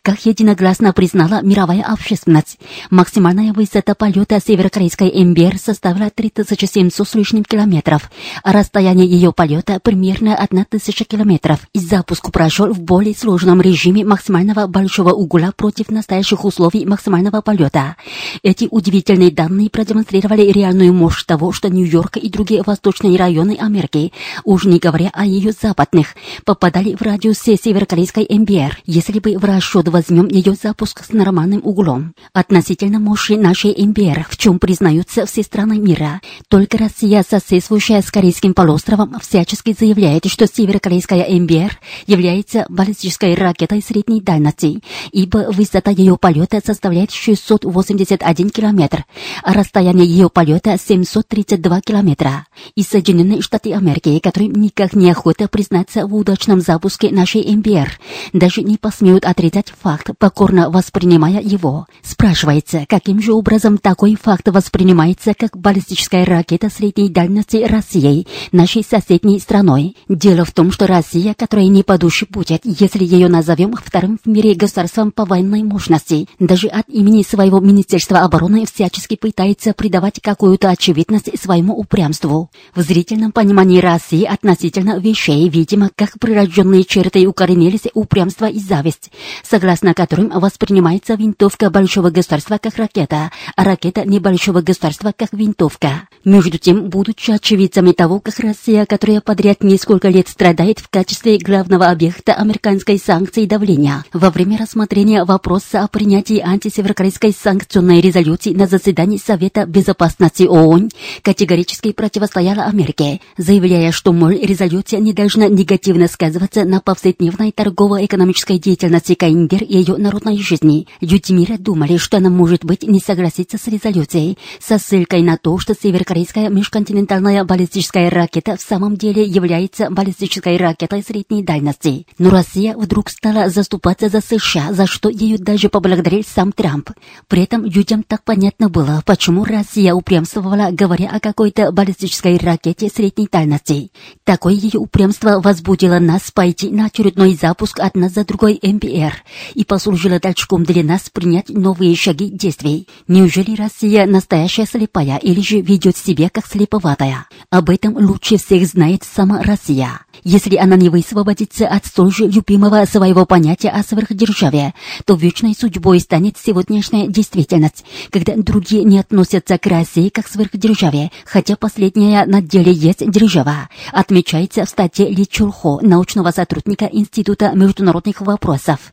Как 0.01 0.25
единогласно 0.25 0.93
признала 0.93 1.41
мировая 1.41 1.83
общественность, 1.83 2.59
максимальная 2.89 3.53
высота 3.53 3.95
полета 3.95 4.39
северокорейской 4.39 5.11
МБР 5.23 5.57
составила 5.57 6.09
3700 6.09 7.07
с 7.07 7.15
лишним 7.15 7.43
километров, 7.43 8.09
а 8.43 8.51
расстояние 8.51 9.07
ее 9.07 9.31
полета 9.33 9.79
примерно 9.81 10.35
1000 10.35 11.05
километров. 11.05 11.59
Запуск 11.73 12.31
прошел 12.31 12.73
в 12.73 12.79
более 12.79 13.15
сложном 13.15 13.61
режиме 13.61 14.03
максимального 14.03 14.67
большого 14.67 15.11
угла 15.11 15.51
против 15.55 15.89
настоящих 15.89 16.45
условий 16.45 16.85
максимального 16.85 17.41
полета. 17.41 17.95
Эти 18.43 18.67
удивительные 18.69 19.31
данные 19.31 19.69
продемонстрировали 19.69 20.51
реальную 20.51 20.93
мощь 20.93 21.23
того, 21.23 21.51
что 21.51 21.69
Нью-Йорк 21.69 22.17
и 22.17 22.29
другие 22.29 22.63
восточные 22.65 23.17
районы 23.17 23.57
Америки, 23.59 24.11
уж 24.43 24.65
не 24.65 24.79
говоря 24.79 25.09
о 25.13 25.25
ее 25.25 25.51
западных, 25.51 26.15
попадали 26.45 26.95
в 26.95 27.01
радиусе 27.01 27.57
северокорейской 27.57 28.27
МБР. 28.29 28.79
Если 28.85 29.19
бы 29.19 29.37
в 29.37 29.43
расчет 29.51 29.87
возьмем 29.89 30.27
ее 30.27 30.55
запуск 30.61 31.03
с 31.03 31.11
нормальным 31.11 31.61
углом. 31.63 32.13
Относительно 32.33 32.99
мощи 32.99 33.33
нашей 33.33 33.75
МБР, 33.77 34.27
в 34.29 34.37
чем 34.37 34.59
признаются 34.59 35.25
все 35.25 35.43
страны 35.43 35.77
мира, 35.77 36.21
только 36.47 36.77
Россия, 36.77 37.23
соседствующая 37.27 38.01
с 38.01 38.09
Корейским 38.09 38.53
полуостровом, 38.53 39.19
всячески 39.19 39.75
заявляет, 39.77 40.25
что 40.25 40.47
северокорейская 40.47 41.27
МБР 41.39 41.79
является 42.07 42.65
баллистической 42.69 43.35
ракетой 43.35 43.81
средней 43.81 44.21
дальности, 44.21 44.81
ибо 45.11 45.51
высота 45.51 45.91
ее 45.91 46.17
полета 46.17 46.61
составляет 46.65 47.11
681 47.11 48.49
километр, 48.49 49.05
а 49.43 49.53
расстояние 49.53 50.07
ее 50.07 50.29
полета 50.29 50.77
732 50.77 51.81
километра. 51.81 52.47
И 52.75 52.83
Соединенные 52.83 53.41
Штаты 53.41 53.73
Америки, 53.73 54.19
которым 54.19 54.53
никак 54.53 54.93
не 54.93 55.11
охота 55.11 55.47
признаться 55.47 56.07
в 56.07 56.15
удачном 56.15 56.61
запуске 56.61 57.11
нашей 57.11 57.43
МБР, 57.55 57.99
даже 58.33 58.61
не 58.63 58.77
посмеют 58.77 59.25
отрицать 59.25 59.40
отрицать 59.41 59.73
факт, 59.81 60.11
покорно 60.19 60.69
воспринимая 60.69 61.41
его. 61.41 61.87
Спрашивается, 62.03 62.85
каким 62.87 63.19
же 63.19 63.33
образом 63.33 63.79
такой 63.79 64.15
факт 64.15 64.47
воспринимается 64.47 65.33
как 65.33 65.57
баллистическая 65.57 66.25
ракета 66.25 66.69
средней 66.69 67.09
дальности 67.09 67.65
Россией, 67.67 68.27
нашей 68.51 68.83
соседней 68.83 69.39
страной. 69.39 69.95
Дело 70.07 70.45
в 70.45 70.51
том, 70.51 70.71
что 70.71 70.85
Россия, 70.85 71.33
которая 71.33 71.67
не 71.69 71.81
по 71.81 71.97
душе 71.97 72.27
будет, 72.29 72.61
если 72.65 73.03
ее 73.03 73.29
назовем 73.29 73.73
вторым 73.73 74.19
в 74.23 74.29
мире 74.29 74.53
государством 74.53 75.11
по 75.11 75.25
военной 75.25 75.63
мощности, 75.63 76.27
даже 76.37 76.67
от 76.67 76.87
имени 76.89 77.23
своего 77.23 77.59
Министерства 77.59 78.19
обороны 78.19 78.67
всячески 78.71 79.15
пытается 79.15 79.73
придавать 79.73 80.19
какую-то 80.21 80.69
очевидность 80.69 81.39
своему 81.41 81.75
упрямству. 81.75 82.51
В 82.75 82.81
зрительном 82.81 83.31
понимании 83.31 83.79
России 83.79 84.23
относительно 84.23 84.99
вещей, 84.99 85.49
видимо, 85.49 85.89
как 85.95 86.19
прирожденные 86.19 86.83
черты 86.83 87.25
укоренились 87.25 87.87
упрямство 87.95 88.45
и 88.45 88.59
зависть 88.59 89.09
согласно 89.43 89.93
которым 89.93 90.29
воспринимается 90.29 91.15
винтовка 91.15 91.69
большого 91.69 92.09
государства 92.09 92.57
как 92.61 92.75
ракета, 92.77 93.31
а 93.55 93.63
ракета 93.63 94.07
небольшого 94.07 94.61
государства 94.61 95.13
как 95.15 95.33
винтовка. 95.33 96.07
Между 96.23 96.57
тем, 96.57 96.89
будучи 96.89 97.31
очевидцами 97.31 97.91
того, 97.91 98.19
как 98.19 98.37
Россия, 98.39 98.85
которая 98.85 99.21
подряд 99.21 99.63
несколько 99.63 100.09
лет 100.09 100.27
страдает 100.27 100.79
в 100.79 100.89
качестве 100.89 101.37
главного 101.37 101.87
объекта 101.87 102.33
американской 102.33 102.99
санкции 102.99 103.45
давления, 103.45 104.05
во 104.13 104.29
время 104.29 104.57
рассмотрения 104.57 105.23
вопроса 105.23 105.83
о 105.83 105.87
принятии 105.87 106.39
антисеверокорейской 106.39 107.33
санкционной 107.33 108.01
резолюции 108.01 108.53
на 108.53 108.67
заседании 108.67 109.17
Совета 109.17 109.65
Безопасности 109.65 110.43
ООН, 110.43 110.89
категорически 111.21 111.91
противостояла 111.91 112.63
Америке, 112.63 113.21
заявляя, 113.37 113.91
что, 113.91 114.13
мол, 114.13 114.29
резолюция 114.29 114.99
не 114.99 115.13
должна 115.13 115.47
негативно 115.47 116.07
сказываться 116.07 116.65
на 116.65 116.81
повседневной 116.81 117.51
торгово-экономической 117.51 118.59
деятельности 118.59 119.13
Каингер 119.21 119.61
и 119.61 119.77
ее 119.77 119.97
народной 119.97 120.39
жизни. 120.39 120.87
Люди 120.99 121.31
мира 121.31 121.59
думали, 121.59 121.97
что 121.97 122.17
она, 122.17 122.31
может 122.31 122.65
быть, 122.65 122.81
не 122.81 122.99
согласится 122.99 123.59
с 123.59 123.67
резолюцией, 123.67 124.39
со 124.59 124.79
ссылкой 124.79 125.21
на 125.21 125.37
то, 125.37 125.59
что 125.59 125.75
северокорейская 125.79 126.49
межконтинентальная 126.49 127.43
баллистическая 127.43 128.09
ракета 128.09 128.57
в 128.57 128.61
самом 128.61 128.97
деле 128.97 129.23
является 129.23 129.91
баллистической 129.91 130.57
ракетой 130.57 131.03
средней 131.03 131.43
дальности. 131.43 132.07
Но 132.17 132.31
Россия 132.31 132.75
вдруг 132.75 133.11
стала 133.11 133.47
заступаться 133.49 134.09
за 134.09 134.21
США, 134.21 134.73
за 134.73 134.87
что 134.87 135.07
ее 135.07 135.37
даже 135.37 135.69
поблагодарил 135.69 136.23
сам 136.27 136.51
Трамп. 136.51 136.89
При 137.27 137.43
этом 137.43 137.63
людям 137.63 138.01
так 138.01 138.23
понятно 138.23 138.69
было, 138.69 139.03
почему 139.05 139.43
Россия 139.43 139.93
упрямствовала, 139.93 140.69
говоря 140.71 141.11
о 141.11 141.19
какой-то 141.19 141.71
баллистической 141.71 142.37
ракете 142.37 142.89
средней 142.89 143.29
дальности. 143.31 143.91
Такое 144.23 144.55
ее 144.55 144.79
упрямство 144.79 145.39
возбудило 145.39 145.99
нас 145.99 146.31
пойти 146.31 146.71
на 146.71 146.87
очередной 146.87 147.37
запуск 147.39 147.79
одна 147.79 148.09
за 148.09 148.25
другой 148.25 148.59
МПР 148.63 149.10
СССР 149.11 149.23
и 149.53 149.65
послужила 149.65 150.19
толчком 150.19 150.63
для 150.63 150.83
нас 150.83 151.09
принять 151.09 151.49
новые 151.49 151.95
шаги 151.95 152.29
действий. 152.29 152.87
Неужели 153.07 153.55
Россия 153.55 154.05
настоящая 154.05 154.65
слепая 154.65 155.17
или 155.17 155.41
же 155.41 155.61
ведет 155.61 155.97
себя 155.97 156.29
как 156.29 156.45
слеповатая? 156.45 157.27
Об 157.49 157.69
этом 157.69 157.95
лучше 157.97 158.37
всех 158.37 158.65
знает 158.65 159.03
сама 159.03 159.41
Россия. 159.43 160.01
Если 160.23 160.55
она 160.55 160.75
не 160.75 160.89
высвободится 160.89 161.67
от 161.67 161.85
столь 161.85 162.11
же 162.11 162.27
любимого 162.27 162.85
своего 162.85 163.25
понятия 163.25 163.69
о 163.69 163.81
сверхдержаве, 163.81 164.73
то 165.05 165.15
вечной 165.15 165.55
судьбой 165.55 165.99
станет 165.99 166.37
сегодняшняя 166.37 167.07
действительность, 167.07 167.83
когда 168.11 168.33
другие 168.35 168.83
не 168.83 168.99
относятся 168.99 169.57
к 169.57 169.65
России 169.65 170.09
как 170.09 170.27
сверхдержаве, 170.27 171.11
хотя 171.25 171.55
последняя 171.55 172.25
на 172.25 172.41
деле 172.41 172.71
есть 172.71 173.09
держава, 173.09 173.69
отмечается 173.91 174.65
в 174.65 174.69
статье 174.69 175.09
Ли 175.09 175.27
Чулхо, 175.27 175.79
научного 175.81 176.31
сотрудника 176.31 176.85
Института 176.85 177.51
международных 177.53 178.21
вопросов. 178.21 178.91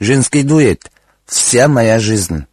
Женский 0.00 0.42
дуэт. 0.42 0.90
Вся 1.26 1.68
моя 1.68 1.98
жизнь. 2.00 2.46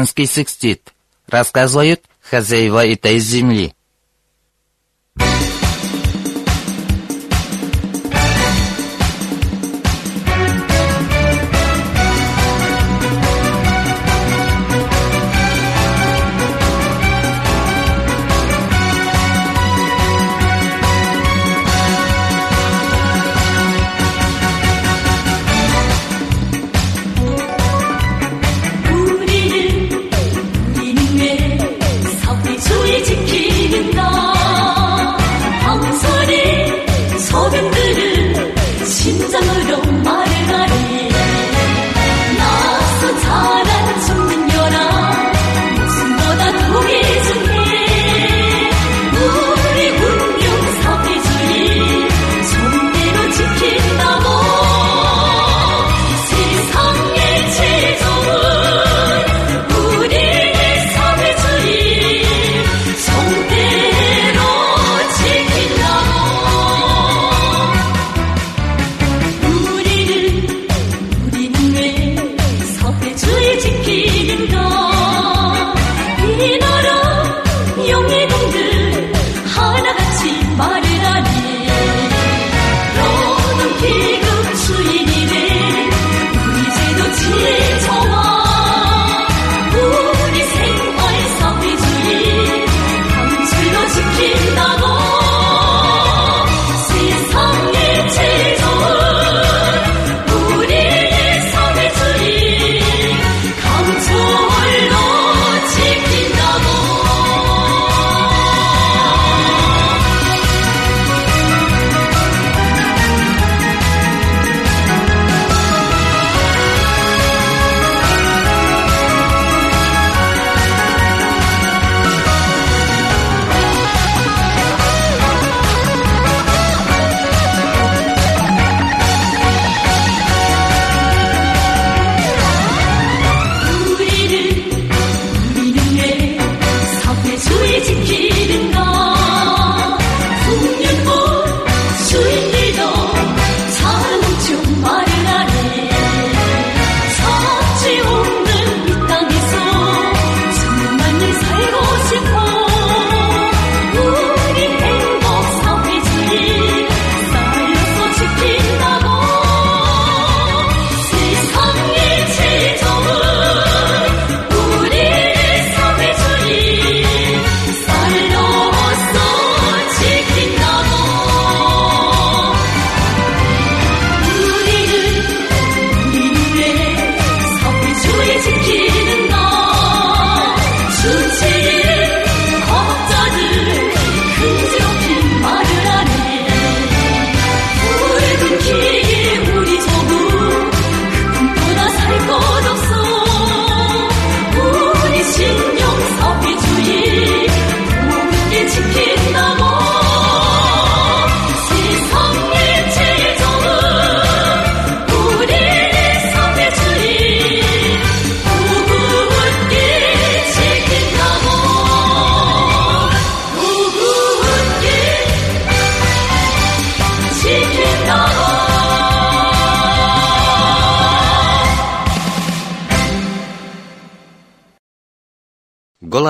Женский 0.00 0.24
секстит, 0.24 0.94
рассказывают 1.26 2.00
хозяева 2.22 2.86
этой 2.86 3.18
земли. 3.18 3.74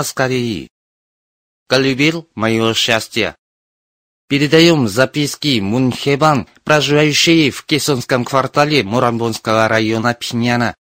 «Голос 0.01 0.15
Кореи». 0.15 0.71
Колюбил 1.69 2.27
мое 2.35 2.73
счастье. 2.73 3.37
Передаем 4.31 4.89
записки 4.89 5.61
Мунхебан, 5.61 6.49
проживающие 6.65 7.51
в 7.51 7.67
Кесонском 7.67 8.25
квартале 8.25 8.83
Мурамбонского 8.83 9.69
района 9.69 10.15
Пиняна. 10.15 10.75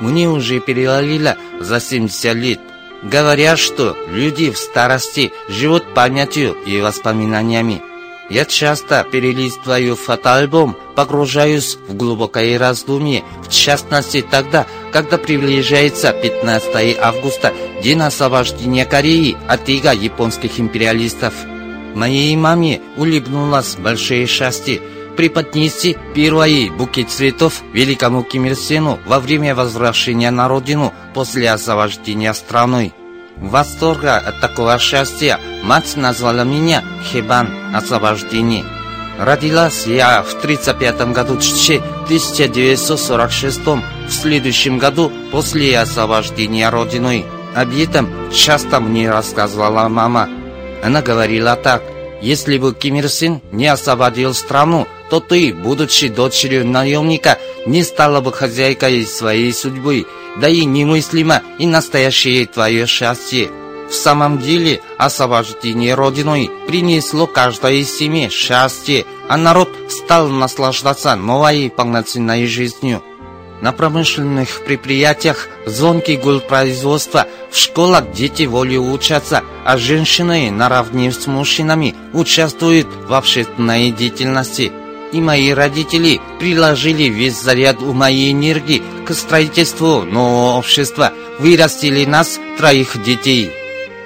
Мне 0.00 0.28
уже 0.28 0.58
перевалило 0.58 1.36
за 1.60 1.78
70 1.78 2.34
лет. 2.34 2.60
Говорят, 3.04 3.60
что 3.60 3.96
люди 4.08 4.50
в 4.50 4.58
старости 4.58 5.32
живут 5.48 5.94
памятью 5.94 6.54
и 6.66 6.80
воспоминаниями. 6.80 7.80
Я 8.28 8.44
часто 8.44 9.06
перелистываю 9.10 9.94
фотоальбом, 9.94 10.76
погружаюсь 10.96 11.78
в 11.88 11.94
глубокое 11.94 12.58
раздумье, 12.58 13.22
в 13.46 13.50
частности 13.50 14.24
тогда, 14.28 14.66
когда 14.92 15.16
приближается 15.16 16.12
15 16.12 16.98
августа, 17.00 17.54
день 17.82 18.00
освобождения 18.00 18.84
Кореи 18.84 19.36
от 19.46 19.68
ига 19.68 19.92
японских 19.92 20.58
империалистов. 20.58 21.34
Моей 21.94 22.34
маме 22.36 22.80
улыбнулась 22.96 23.76
большое 23.76 24.26
счастье 24.26 24.80
преподнести 25.16 25.96
первый 26.14 26.68
букет 26.68 27.10
цветов 27.10 27.62
великому 27.72 28.22
Ким 28.22 28.46
Ир 28.46 28.54
Сену 28.54 28.98
во 29.06 29.18
время 29.18 29.54
возвращения 29.54 30.30
на 30.30 30.46
родину 30.46 30.92
после 31.14 31.50
освобождения 31.50 32.34
страны. 32.34 32.92
Восторга 33.36 34.16
от 34.16 34.40
такого 34.40 34.78
счастья 34.78 35.38
мать 35.62 35.94
назвала 35.96 36.44
меня 36.44 36.82
Хебан 37.04 37.50
освобождение. 37.74 38.64
Родилась 39.18 39.86
я 39.86 40.22
в 40.22 40.32
35 40.40 41.12
году 41.12 41.34
1946 41.34 43.60
в 43.66 43.82
следующем 44.10 44.78
году 44.78 45.12
после 45.32 45.78
освобождения 45.78 46.70
Родиной. 46.70 47.26
Об 47.54 47.76
этом 47.76 48.08
часто 48.32 48.80
мне 48.80 49.10
рассказывала 49.10 49.88
мама. 49.88 50.30
Она 50.82 51.02
говорила 51.02 51.56
так, 51.56 51.82
если 52.22 52.56
бы 52.58 52.74
Ким 52.74 52.96
Ир 52.96 53.08
Сен 53.08 53.40
не 53.52 53.66
освободил 53.66 54.34
страну, 54.34 54.86
то 55.10 55.20
ты, 55.20 55.54
будучи 55.54 56.08
дочерью 56.08 56.66
наемника, 56.66 57.38
не 57.66 57.82
стала 57.82 58.20
бы 58.20 58.32
хозяйкой 58.32 59.06
своей 59.06 59.52
судьбы, 59.52 60.06
да 60.40 60.48
и 60.48 60.64
немыслимо 60.64 61.42
и 61.58 61.66
настоящее 61.66 62.46
твое 62.46 62.86
счастье. 62.86 63.50
В 63.88 63.94
самом 63.94 64.38
деле, 64.38 64.80
освобождение 64.98 65.94
Родиной 65.94 66.50
принесло 66.66 67.26
каждой 67.26 67.84
семье 67.84 68.30
счастье, 68.30 69.06
а 69.28 69.36
народ 69.36 69.70
стал 69.88 70.28
наслаждаться 70.28 71.14
новой 71.14 71.70
полноценной 71.70 72.46
жизнью. 72.46 73.02
На 73.62 73.72
промышленных 73.72 74.64
предприятиях 74.66 75.48
звонкий 75.64 76.16
гул 76.16 76.40
производства, 76.40 77.26
в 77.50 77.56
школах 77.56 78.12
дети 78.12 78.42
волю 78.42 78.82
учатся, 78.92 79.44
а 79.64 79.78
женщины 79.78 80.50
наравне 80.50 81.10
с 81.10 81.26
мужчинами 81.26 81.94
участвуют 82.12 82.88
в 83.08 83.14
общественной 83.14 83.92
деятельности– 83.92 84.72
и 85.12 85.20
мои 85.20 85.50
родители 85.50 86.20
приложили 86.38 87.04
весь 87.04 87.40
заряд 87.40 87.80
ума 87.80 88.10
и 88.10 88.32
энергии 88.32 88.82
к 89.06 89.14
строительству 89.14 90.02
нового 90.02 90.58
общества, 90.58 91.12
вырастили 91.38 92.04
нас, 92.04 92.40
троих 92.58 93.02
детей. 93.02 93.50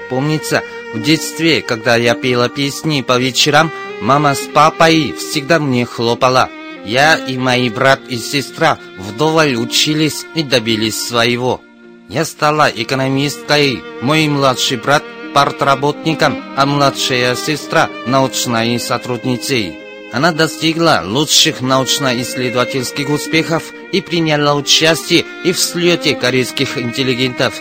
Помнится, 0.08 0.62
в 0.94 1.02
детстве, 1.02 1.62
когда 1.62 1.96
я 1.96 2.14
пела 2.14 2.48
песни 2.48 3.02
по 3.02 3.18
вечерам, 3.18 3.70
мама 4.00 4.34
с 4.34 4.40
папой 4.40 5.14
всегда 5.16 5.58
мне 5.58 5.84
хлопала. 5.84 6.48
Я 6.84 7.16
и 7.16 7.36
мои 7.36 7.68
брат 7.68 8.00
и 8.08 8.16
сестра 8.16 8.78
вдоволь 8.98 9.54
учились 9.54 10.24
и 10.34 10.42
добились 10.42 11.00
своего. 11.00 11.60
Я 12.08 12.24
стала 12.24 12.68
экономисткой, 12.74 13.82
мой 14.02 14.26
младший 14.26 14.78
брат 14.78 15.04
партработником, 15.32 16.42
а 16.56 16.66
младшая 16.66 17.36
сестра 17.36 17.88
научной 18.06 18.80
сотрудницей. 18.80 19.79
Она 20.12 20.32
достигла 20.32 21.02
лучших 21.04 21.60
научно-исследовательских 21.60 23.10
успехов 23.10 23.72
и 23.92 24.00
приняла 24.00 24.54
участие 24.54 25.24
и 25.44 25.52
в 25.52 25.58
слете 25.58 26.16
корейских 26.16 26.78
интеллигентов. 26.78 27.54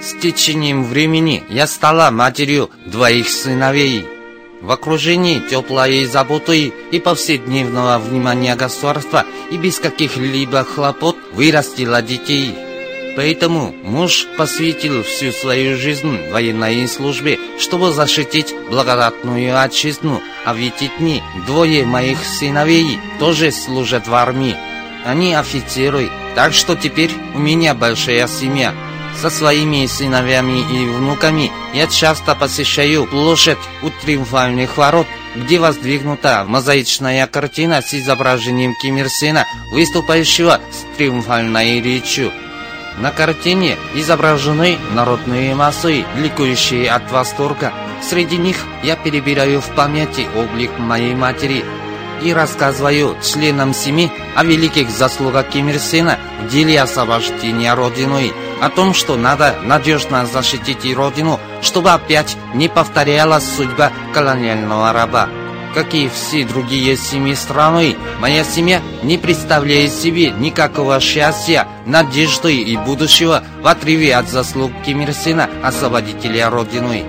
С 0.00 0.18
течением 0.18 0.84
времени 0.84 1.44
я 1.50 1.66
стала 1.66 2.10
матерью 2.10 2.70
двоих 2.86 3.28
сыновей. 3.28 4.06
В 4.62 4.70
окружении 4.70 5.40
теплой 5.40 6.04
заботы 6.06 6.72
и 6.90 7.00
повседневного 7.00 7.98
внимания 7.98 8.56
государства 8.56 9.26
и 9.50 9.58
без 9.58 9.78
каких-либо 9.78 10.64
хлопот 10.64 11.16
вырастила 11.32 12.00
детей. 12.00 12.69
Поэтому 13.16 13.74
муж 13.82 14.26
посвятил 14.36 15.02
всю 15.02 15.32
свою 15.32 15.76
жизнь 15.76 16.30
военной 16.30 16.86
службе, 16.86 17.38
чтобы 17.58 17.92
защитить 17.92 18.54
благодатную 18.70 19.60
отчизну, 19.60 20.22
а 20.44 20.54
в 20.54 20.58
эти 20.58 20.90
дни 20.98 21.22
двое 21.46 21.84
моих 21.84 22.24
сыновей 22.24 22.98
тоже 23.18 23.50
служат 23.50 24.06
в 24.06 24.14
армии. 24.14 24.56
Они 25.04 25.34
офицеры, 25.34 26.08
так 26.34 26.52
что 26.52 26.76
теперь 26.76 27.10
у 27.34 27.38
меня 27.38 27.74
большая 27.74 28.28
семья. 28.28 28.74
Со 29.20 29.28
своими 29.28 29.86
сыновьями 29.86 30.60
и 30.60 30.86
внуками 30.86 31.50
я 31.74 31.86
часто 31.88 32.34
посещаю 32.34 33.06
площадь 33.06 33.58
у 33.82 33.90
Триумфальных 34.02 34.76
ворот, 34.76 35.06
где 35.36 35.58
воздвигнута 35.58 36.44
мозаичная 36.46 37.26
картина 37.26 37.82
с 37.82 37.92
изображением 37.92 38.74
Ким 38.80 38.98
Ир 38.98 39.08
Сена, 39.08 39.46
выступающего 39.72 40.60
с 40.70 40.96
триумфальной 40.96 41.80
речью. 41.80 42.32
На 42.98 43.10
картине 43.10 43.76
изображены 43.94 44.78
народные 44.92 45.54
массы, 45.54 46.04
ликующие 46.16 46.90
от 46.90 47.10
восторга. 47.10 47.72
Среди 48.02 48.36
них 48.36 48.56
я 48.82 48.96
перебираю 48.96 49.60
в 49.60 49.68
памяти 49.74 50.26
облик 50.36 50.70
моей 50.78 51.14
матери 51.14 51.64
и 52.22 52.32
рассказываю 52.32 53.16
членам 53.22 53.72
семьи 53.72 54.10
о 54.34 54.44
великих 54.44 54.90
заслугах 54.90 55.48
Ким 55.48 55.68
Ир 55.70 55.78
Сена 55.78 56.18
в 56.42 56.48
деле 56.48 56.80
освобождения 56.80 57.72
Родины, 57.74 58.32
о 58.60 58.68
том, 58.68 58.92
что 58.92 59.16
надо 59.16 59.56
надежно 59.62 60.26
защитить 60.26 60.94
Родину, 60.94 61.40
чтобы 61.62 61.92
опять 61.92 62.36
не 62.54 62.68
повторялась 62.68 63.44
судьба 63.56 63.90
колониального 64.12 64.92
раба. 64.92 65.28
Как 65.74 65.94
и 65.94 66.08
все 66.08 66.44
другие 66.44 66.96
семьи 66.96 67.34
страны, 67.34 67.96
моя 68.18 68.42
семья 68.42 68.82
не 69.04 69.18
представляет 69.18 69.92
себе 69.92 70.30
никакого 70.30 70.98
счастья, 70.98 71.68
надежды 71.86 72.56
и 72.56 72.76
будущего 72.76 73.44
в 73.62 73.66
отрыве 73.68 74.16
от 74.16 74.28
заслуг 74.28 74.72
Ким 74.84 75.02
Ир 75.02 75.12
Сена, 75.12 75.48
освободителя 75.62 76.50
Родины. 76.50 77.04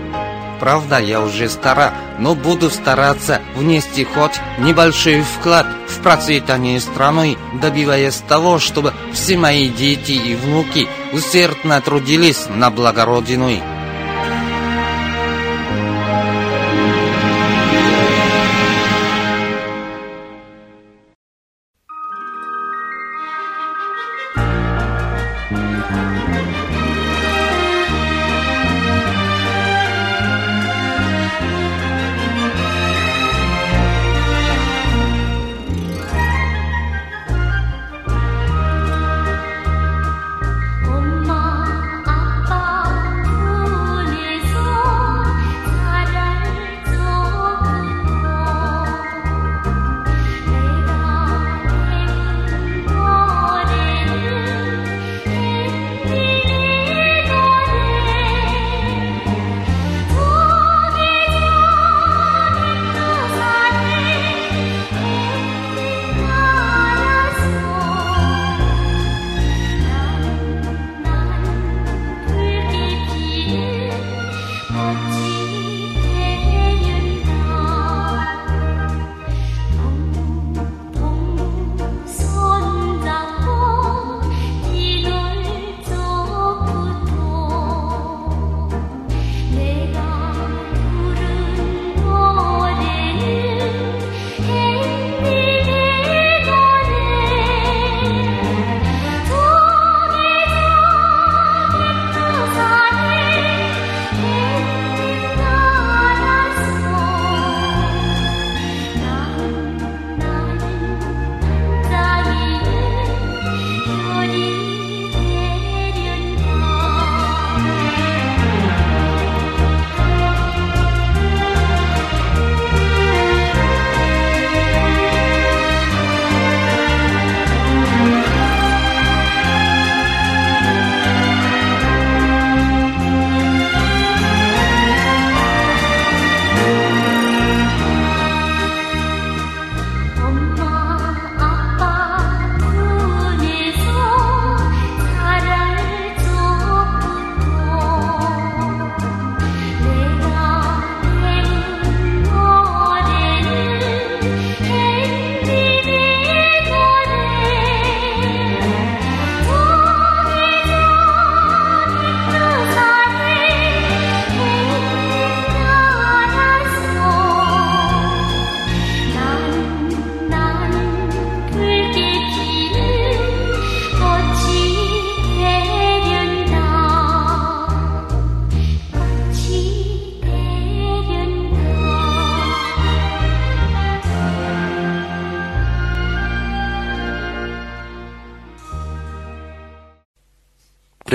Правда, 0.60 1.00
я 1.00 1.22
уже 1.22 1.50
стара, 1.50 1.92
но 2.20 2.36
буду 2.36 2.70
стараться 2.70 3.42
внести 3.56 4.04
хоть 4.04 4.40
небольшой 4.60 5.24
вклад 5.24 5.66
в 5.88 6.04
процветание 6.04 6.80
страны, 6.80 7.36
добиваясь 7.60 8.22
того, 8.28 8.60
чтобы 8.60 8.94
все 9.12 9.38
мои 9.38 9.70
дети 9.70 10.12
и 10.12 10.36
внуки 10.36 10.88
усердно 11.14 11.82
трудились 11.82 12.46
на 12.48 12.70
благо 12.70 13.06
Родины. 13.06 13.60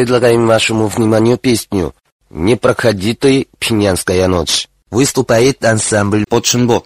Предлагаем 0.07 0.47
вашему 0.47 0.87
вниманию 0.87 1.37
песню 1.37 1.93
«Не 2.31 2.55
проходи 2.55 3.13
пьянская 3.59 4.29
ночь». 4.29 4.69
Выступает 4.89 5.65
ансамбль 5.65 6.25
«Починбо». 6.29 6.85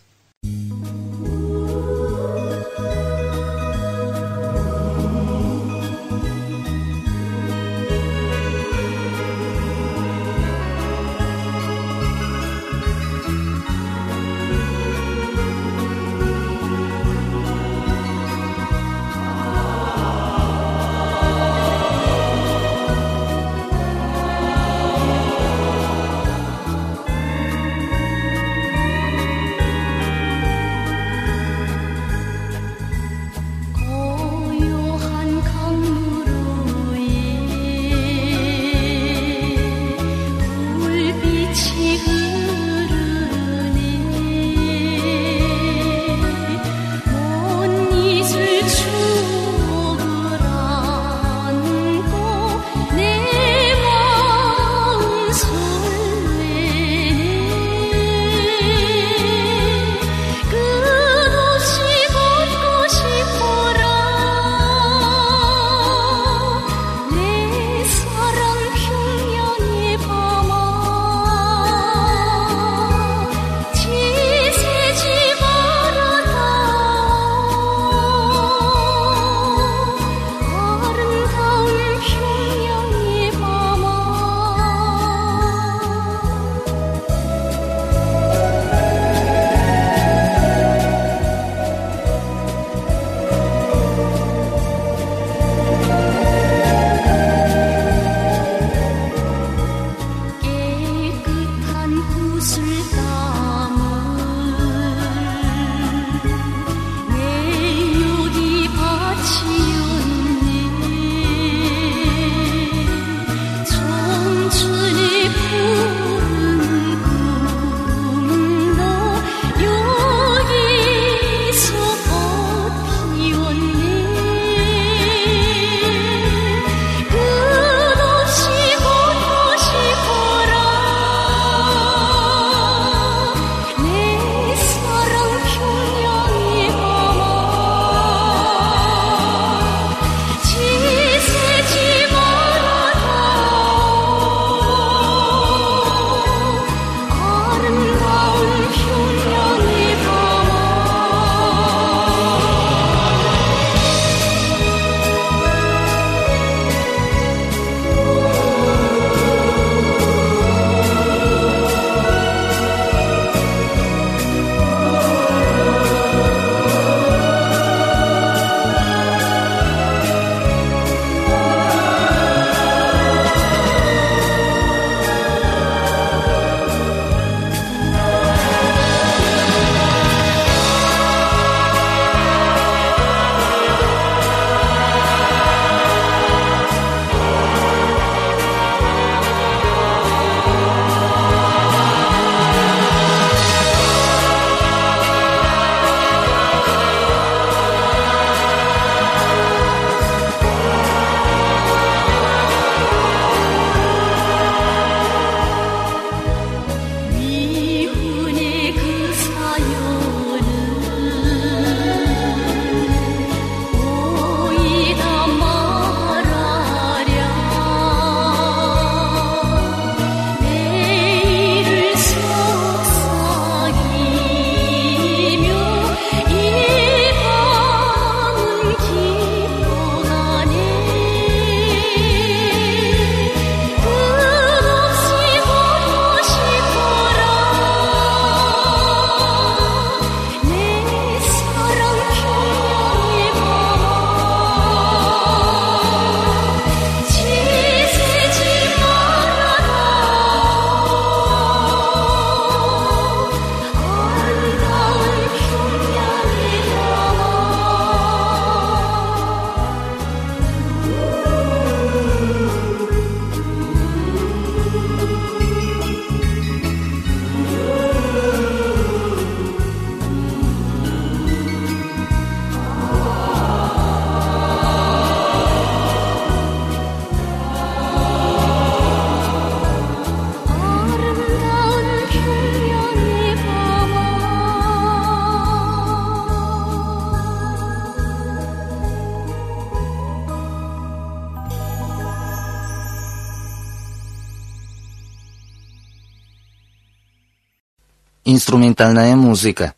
Инструментальная 298.25 299.17
музыка. 299.17 299.75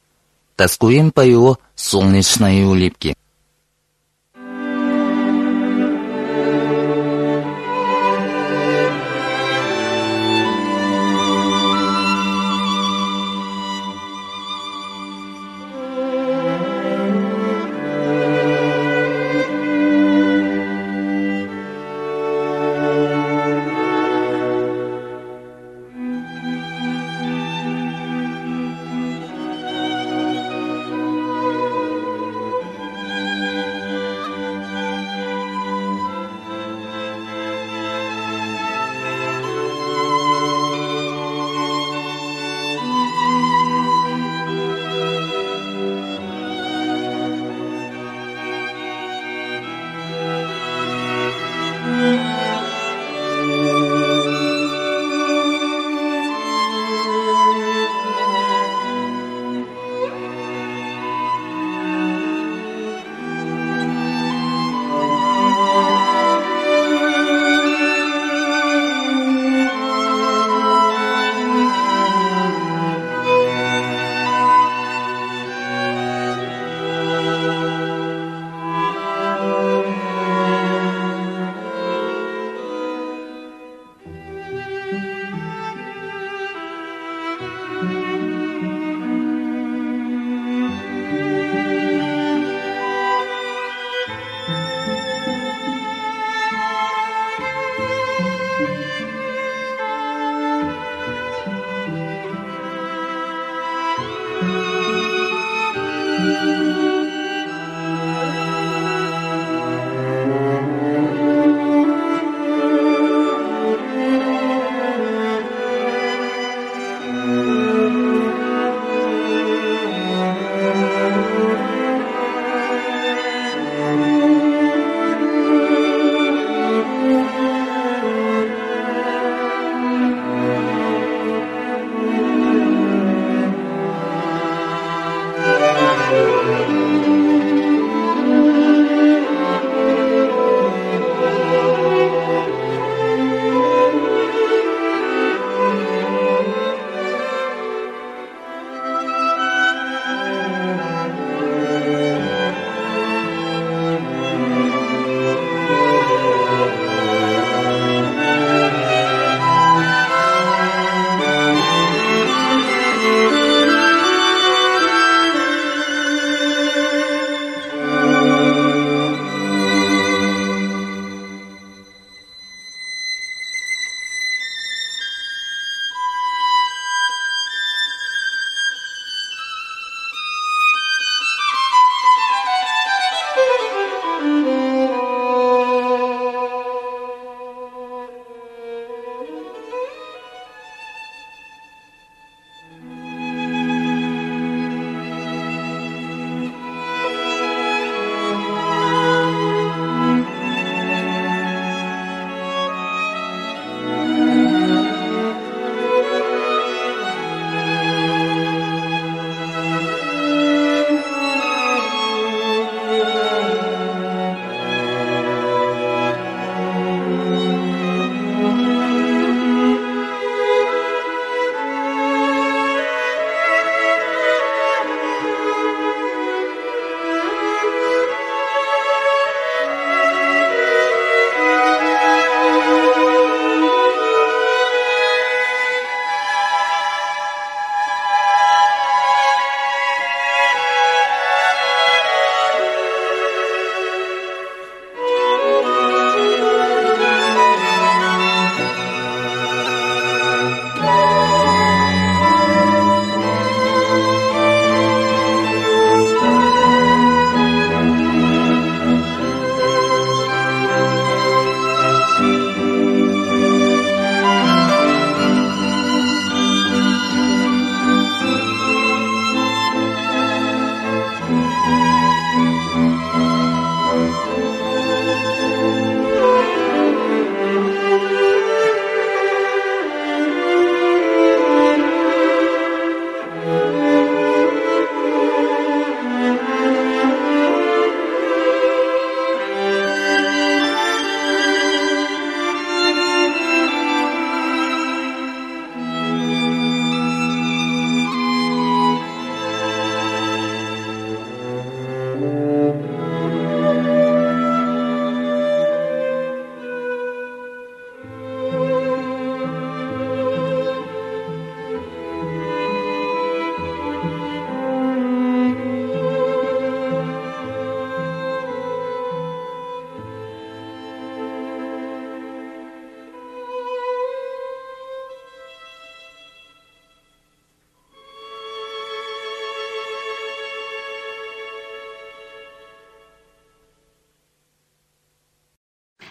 Тоскуем 0.57 1.11
по 1.11 1.20
его 1.20 1.59
солнечной 1.74 2.64
улыбке. 2.64 3.14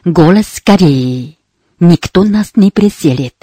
Голос 0.05 0.61
Кореи. 0.65 1.37
Никто 1.81 2.25
нас 2.25 2.53
не 2.55 2.71
преселит. 2.71 3.35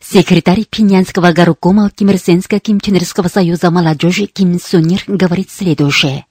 Секретарь 0.00 0.64
Пинянского 0.64 1.32
горкома 1.32 1.90
Кимирсенско-Кимченерского 1.94 3.28
союза 3.28 3.70
молодежи 3.70 4.26
Ким 4.26 4.58
Сунир 4.60 5.02
говорит 5.06 5.50
следующее. 5.50 6.26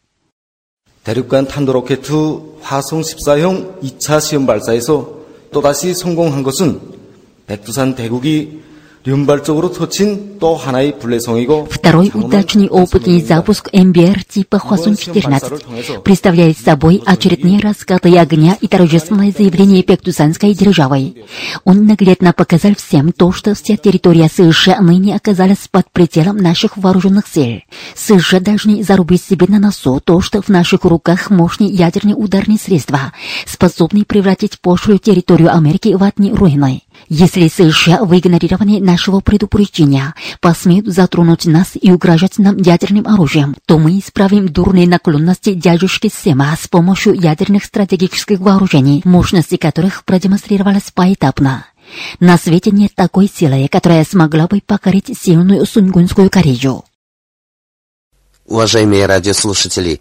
대륙간 1.03 1.47
탄도로켓 1.47 2.09
화성 2.61 3.01
14형 3.01 3.82
2차 3.82 4.21
시험 4.21 4.45
발사에서 4.45 5.19
또다시 5.51 5.93
성공한 5.93 6.43
것은 6.43 6.80
백두산 7.47 7.95
대국이 7.95 8.61
Второй 11.70 12.11
удачный 12.14 12.68
опытный 12.70 13.20
запуск 13.20 13.68
МБР 13.70 14.24
типа 14.24 14.57
Хвасун-14 14.57 16.00
представляет 16.00 16.57
собой 16.57 17.02
очередные 17.05 17.61
раскаты 17.61 18.16
огня 18.16 18.57
и 18.62 18.66
торжественное 18.66 19.30
заявление 19.30 19.82
Пектусанской 19.82 20.55
державы. 20.55 21.16
Он 21.64 21.86
наглядно 21.86 22.32
показал 22.32 22.74
всем 22.76 23.12
то, 23.12 23.30
что 23.30 23.55
вся 23.55 23.76
территория 23.76 24.30
США 24.34 24.80
ныне 24.80 25.16
оказалась 25.16 25.68
под 25.70 25.90
пределом 25.90 26.38
наших 26.38 26.78
вооруженных 26.78 27.26
сил. 27.28 27.61
США 27.94 28.40
должны 28.40 28.82
зарубить 28.82 29.22
себе 29.22 29.44
на 29.50 29.59
носу 29.59 30.00
то, 30.02 30.22
что 30.22 30.40
в 30.40 30.48
наших 30.48 30.84
руках 30.84 31.28
мощные 31.28 31.68
ядерные 31.68 32.14
ударные 32.14 32.57
средства, 32.57 33.12
способные 33.44 34.07
превратить 34.07 34.59
пошлую 34.61 34.98
территорию 34.98 35.55
Америки 35.55 35.92
в 35.92 36.02
одни 36.02 36.32
руины. 36.32 36.80
Если 37.09 37.49
США 37.49 38.05
в 38.05 38.80
нашего 38.80 39.20
предупреждения 39.20 40.14
посмеют 40.40 40.86
затронуть 40.86 41.45
нас 41.45 41.72
и 41.80 41.90
угрожать 41.90 42.38
нам 42.38 42.57
ядерным 42.57 43.07
оружием, 43.07 43.57
то 43.66 43.78
мы 43.78 43.99
исправим 43.99 44.49
дурные 44.49 44.88
наклонности 44.88 45.53
дядюшки 45.53 46.11
Сема 46.14 46.57
с 46.61 46.66
помощью 46.66 47.14
ядерных 47.14 47.64
стратегических 47.64 48.40
вооружений, 48.40 49.03
мощности 49.05 49.57
которых 49.57 50.05
продемонстрировалась 50.05 50.90
поэтапно. 50.95 51.66
На 52.20 52.38
свете 52.38 52.70
нет 52.70 52.95
такой 52.95 53.30
силы, 53.32 53.68
которая 53.68 54.05
смогла 54.05 54.47
бы 54.47 54.62
покорить 54.64 55.16
сильную 55.18 55.66
Сунгунскую 55.66 56.30
Корею. 56.30 56.84
Уважаемые 58.47 59.07
радиослушатели, 59.07 60.01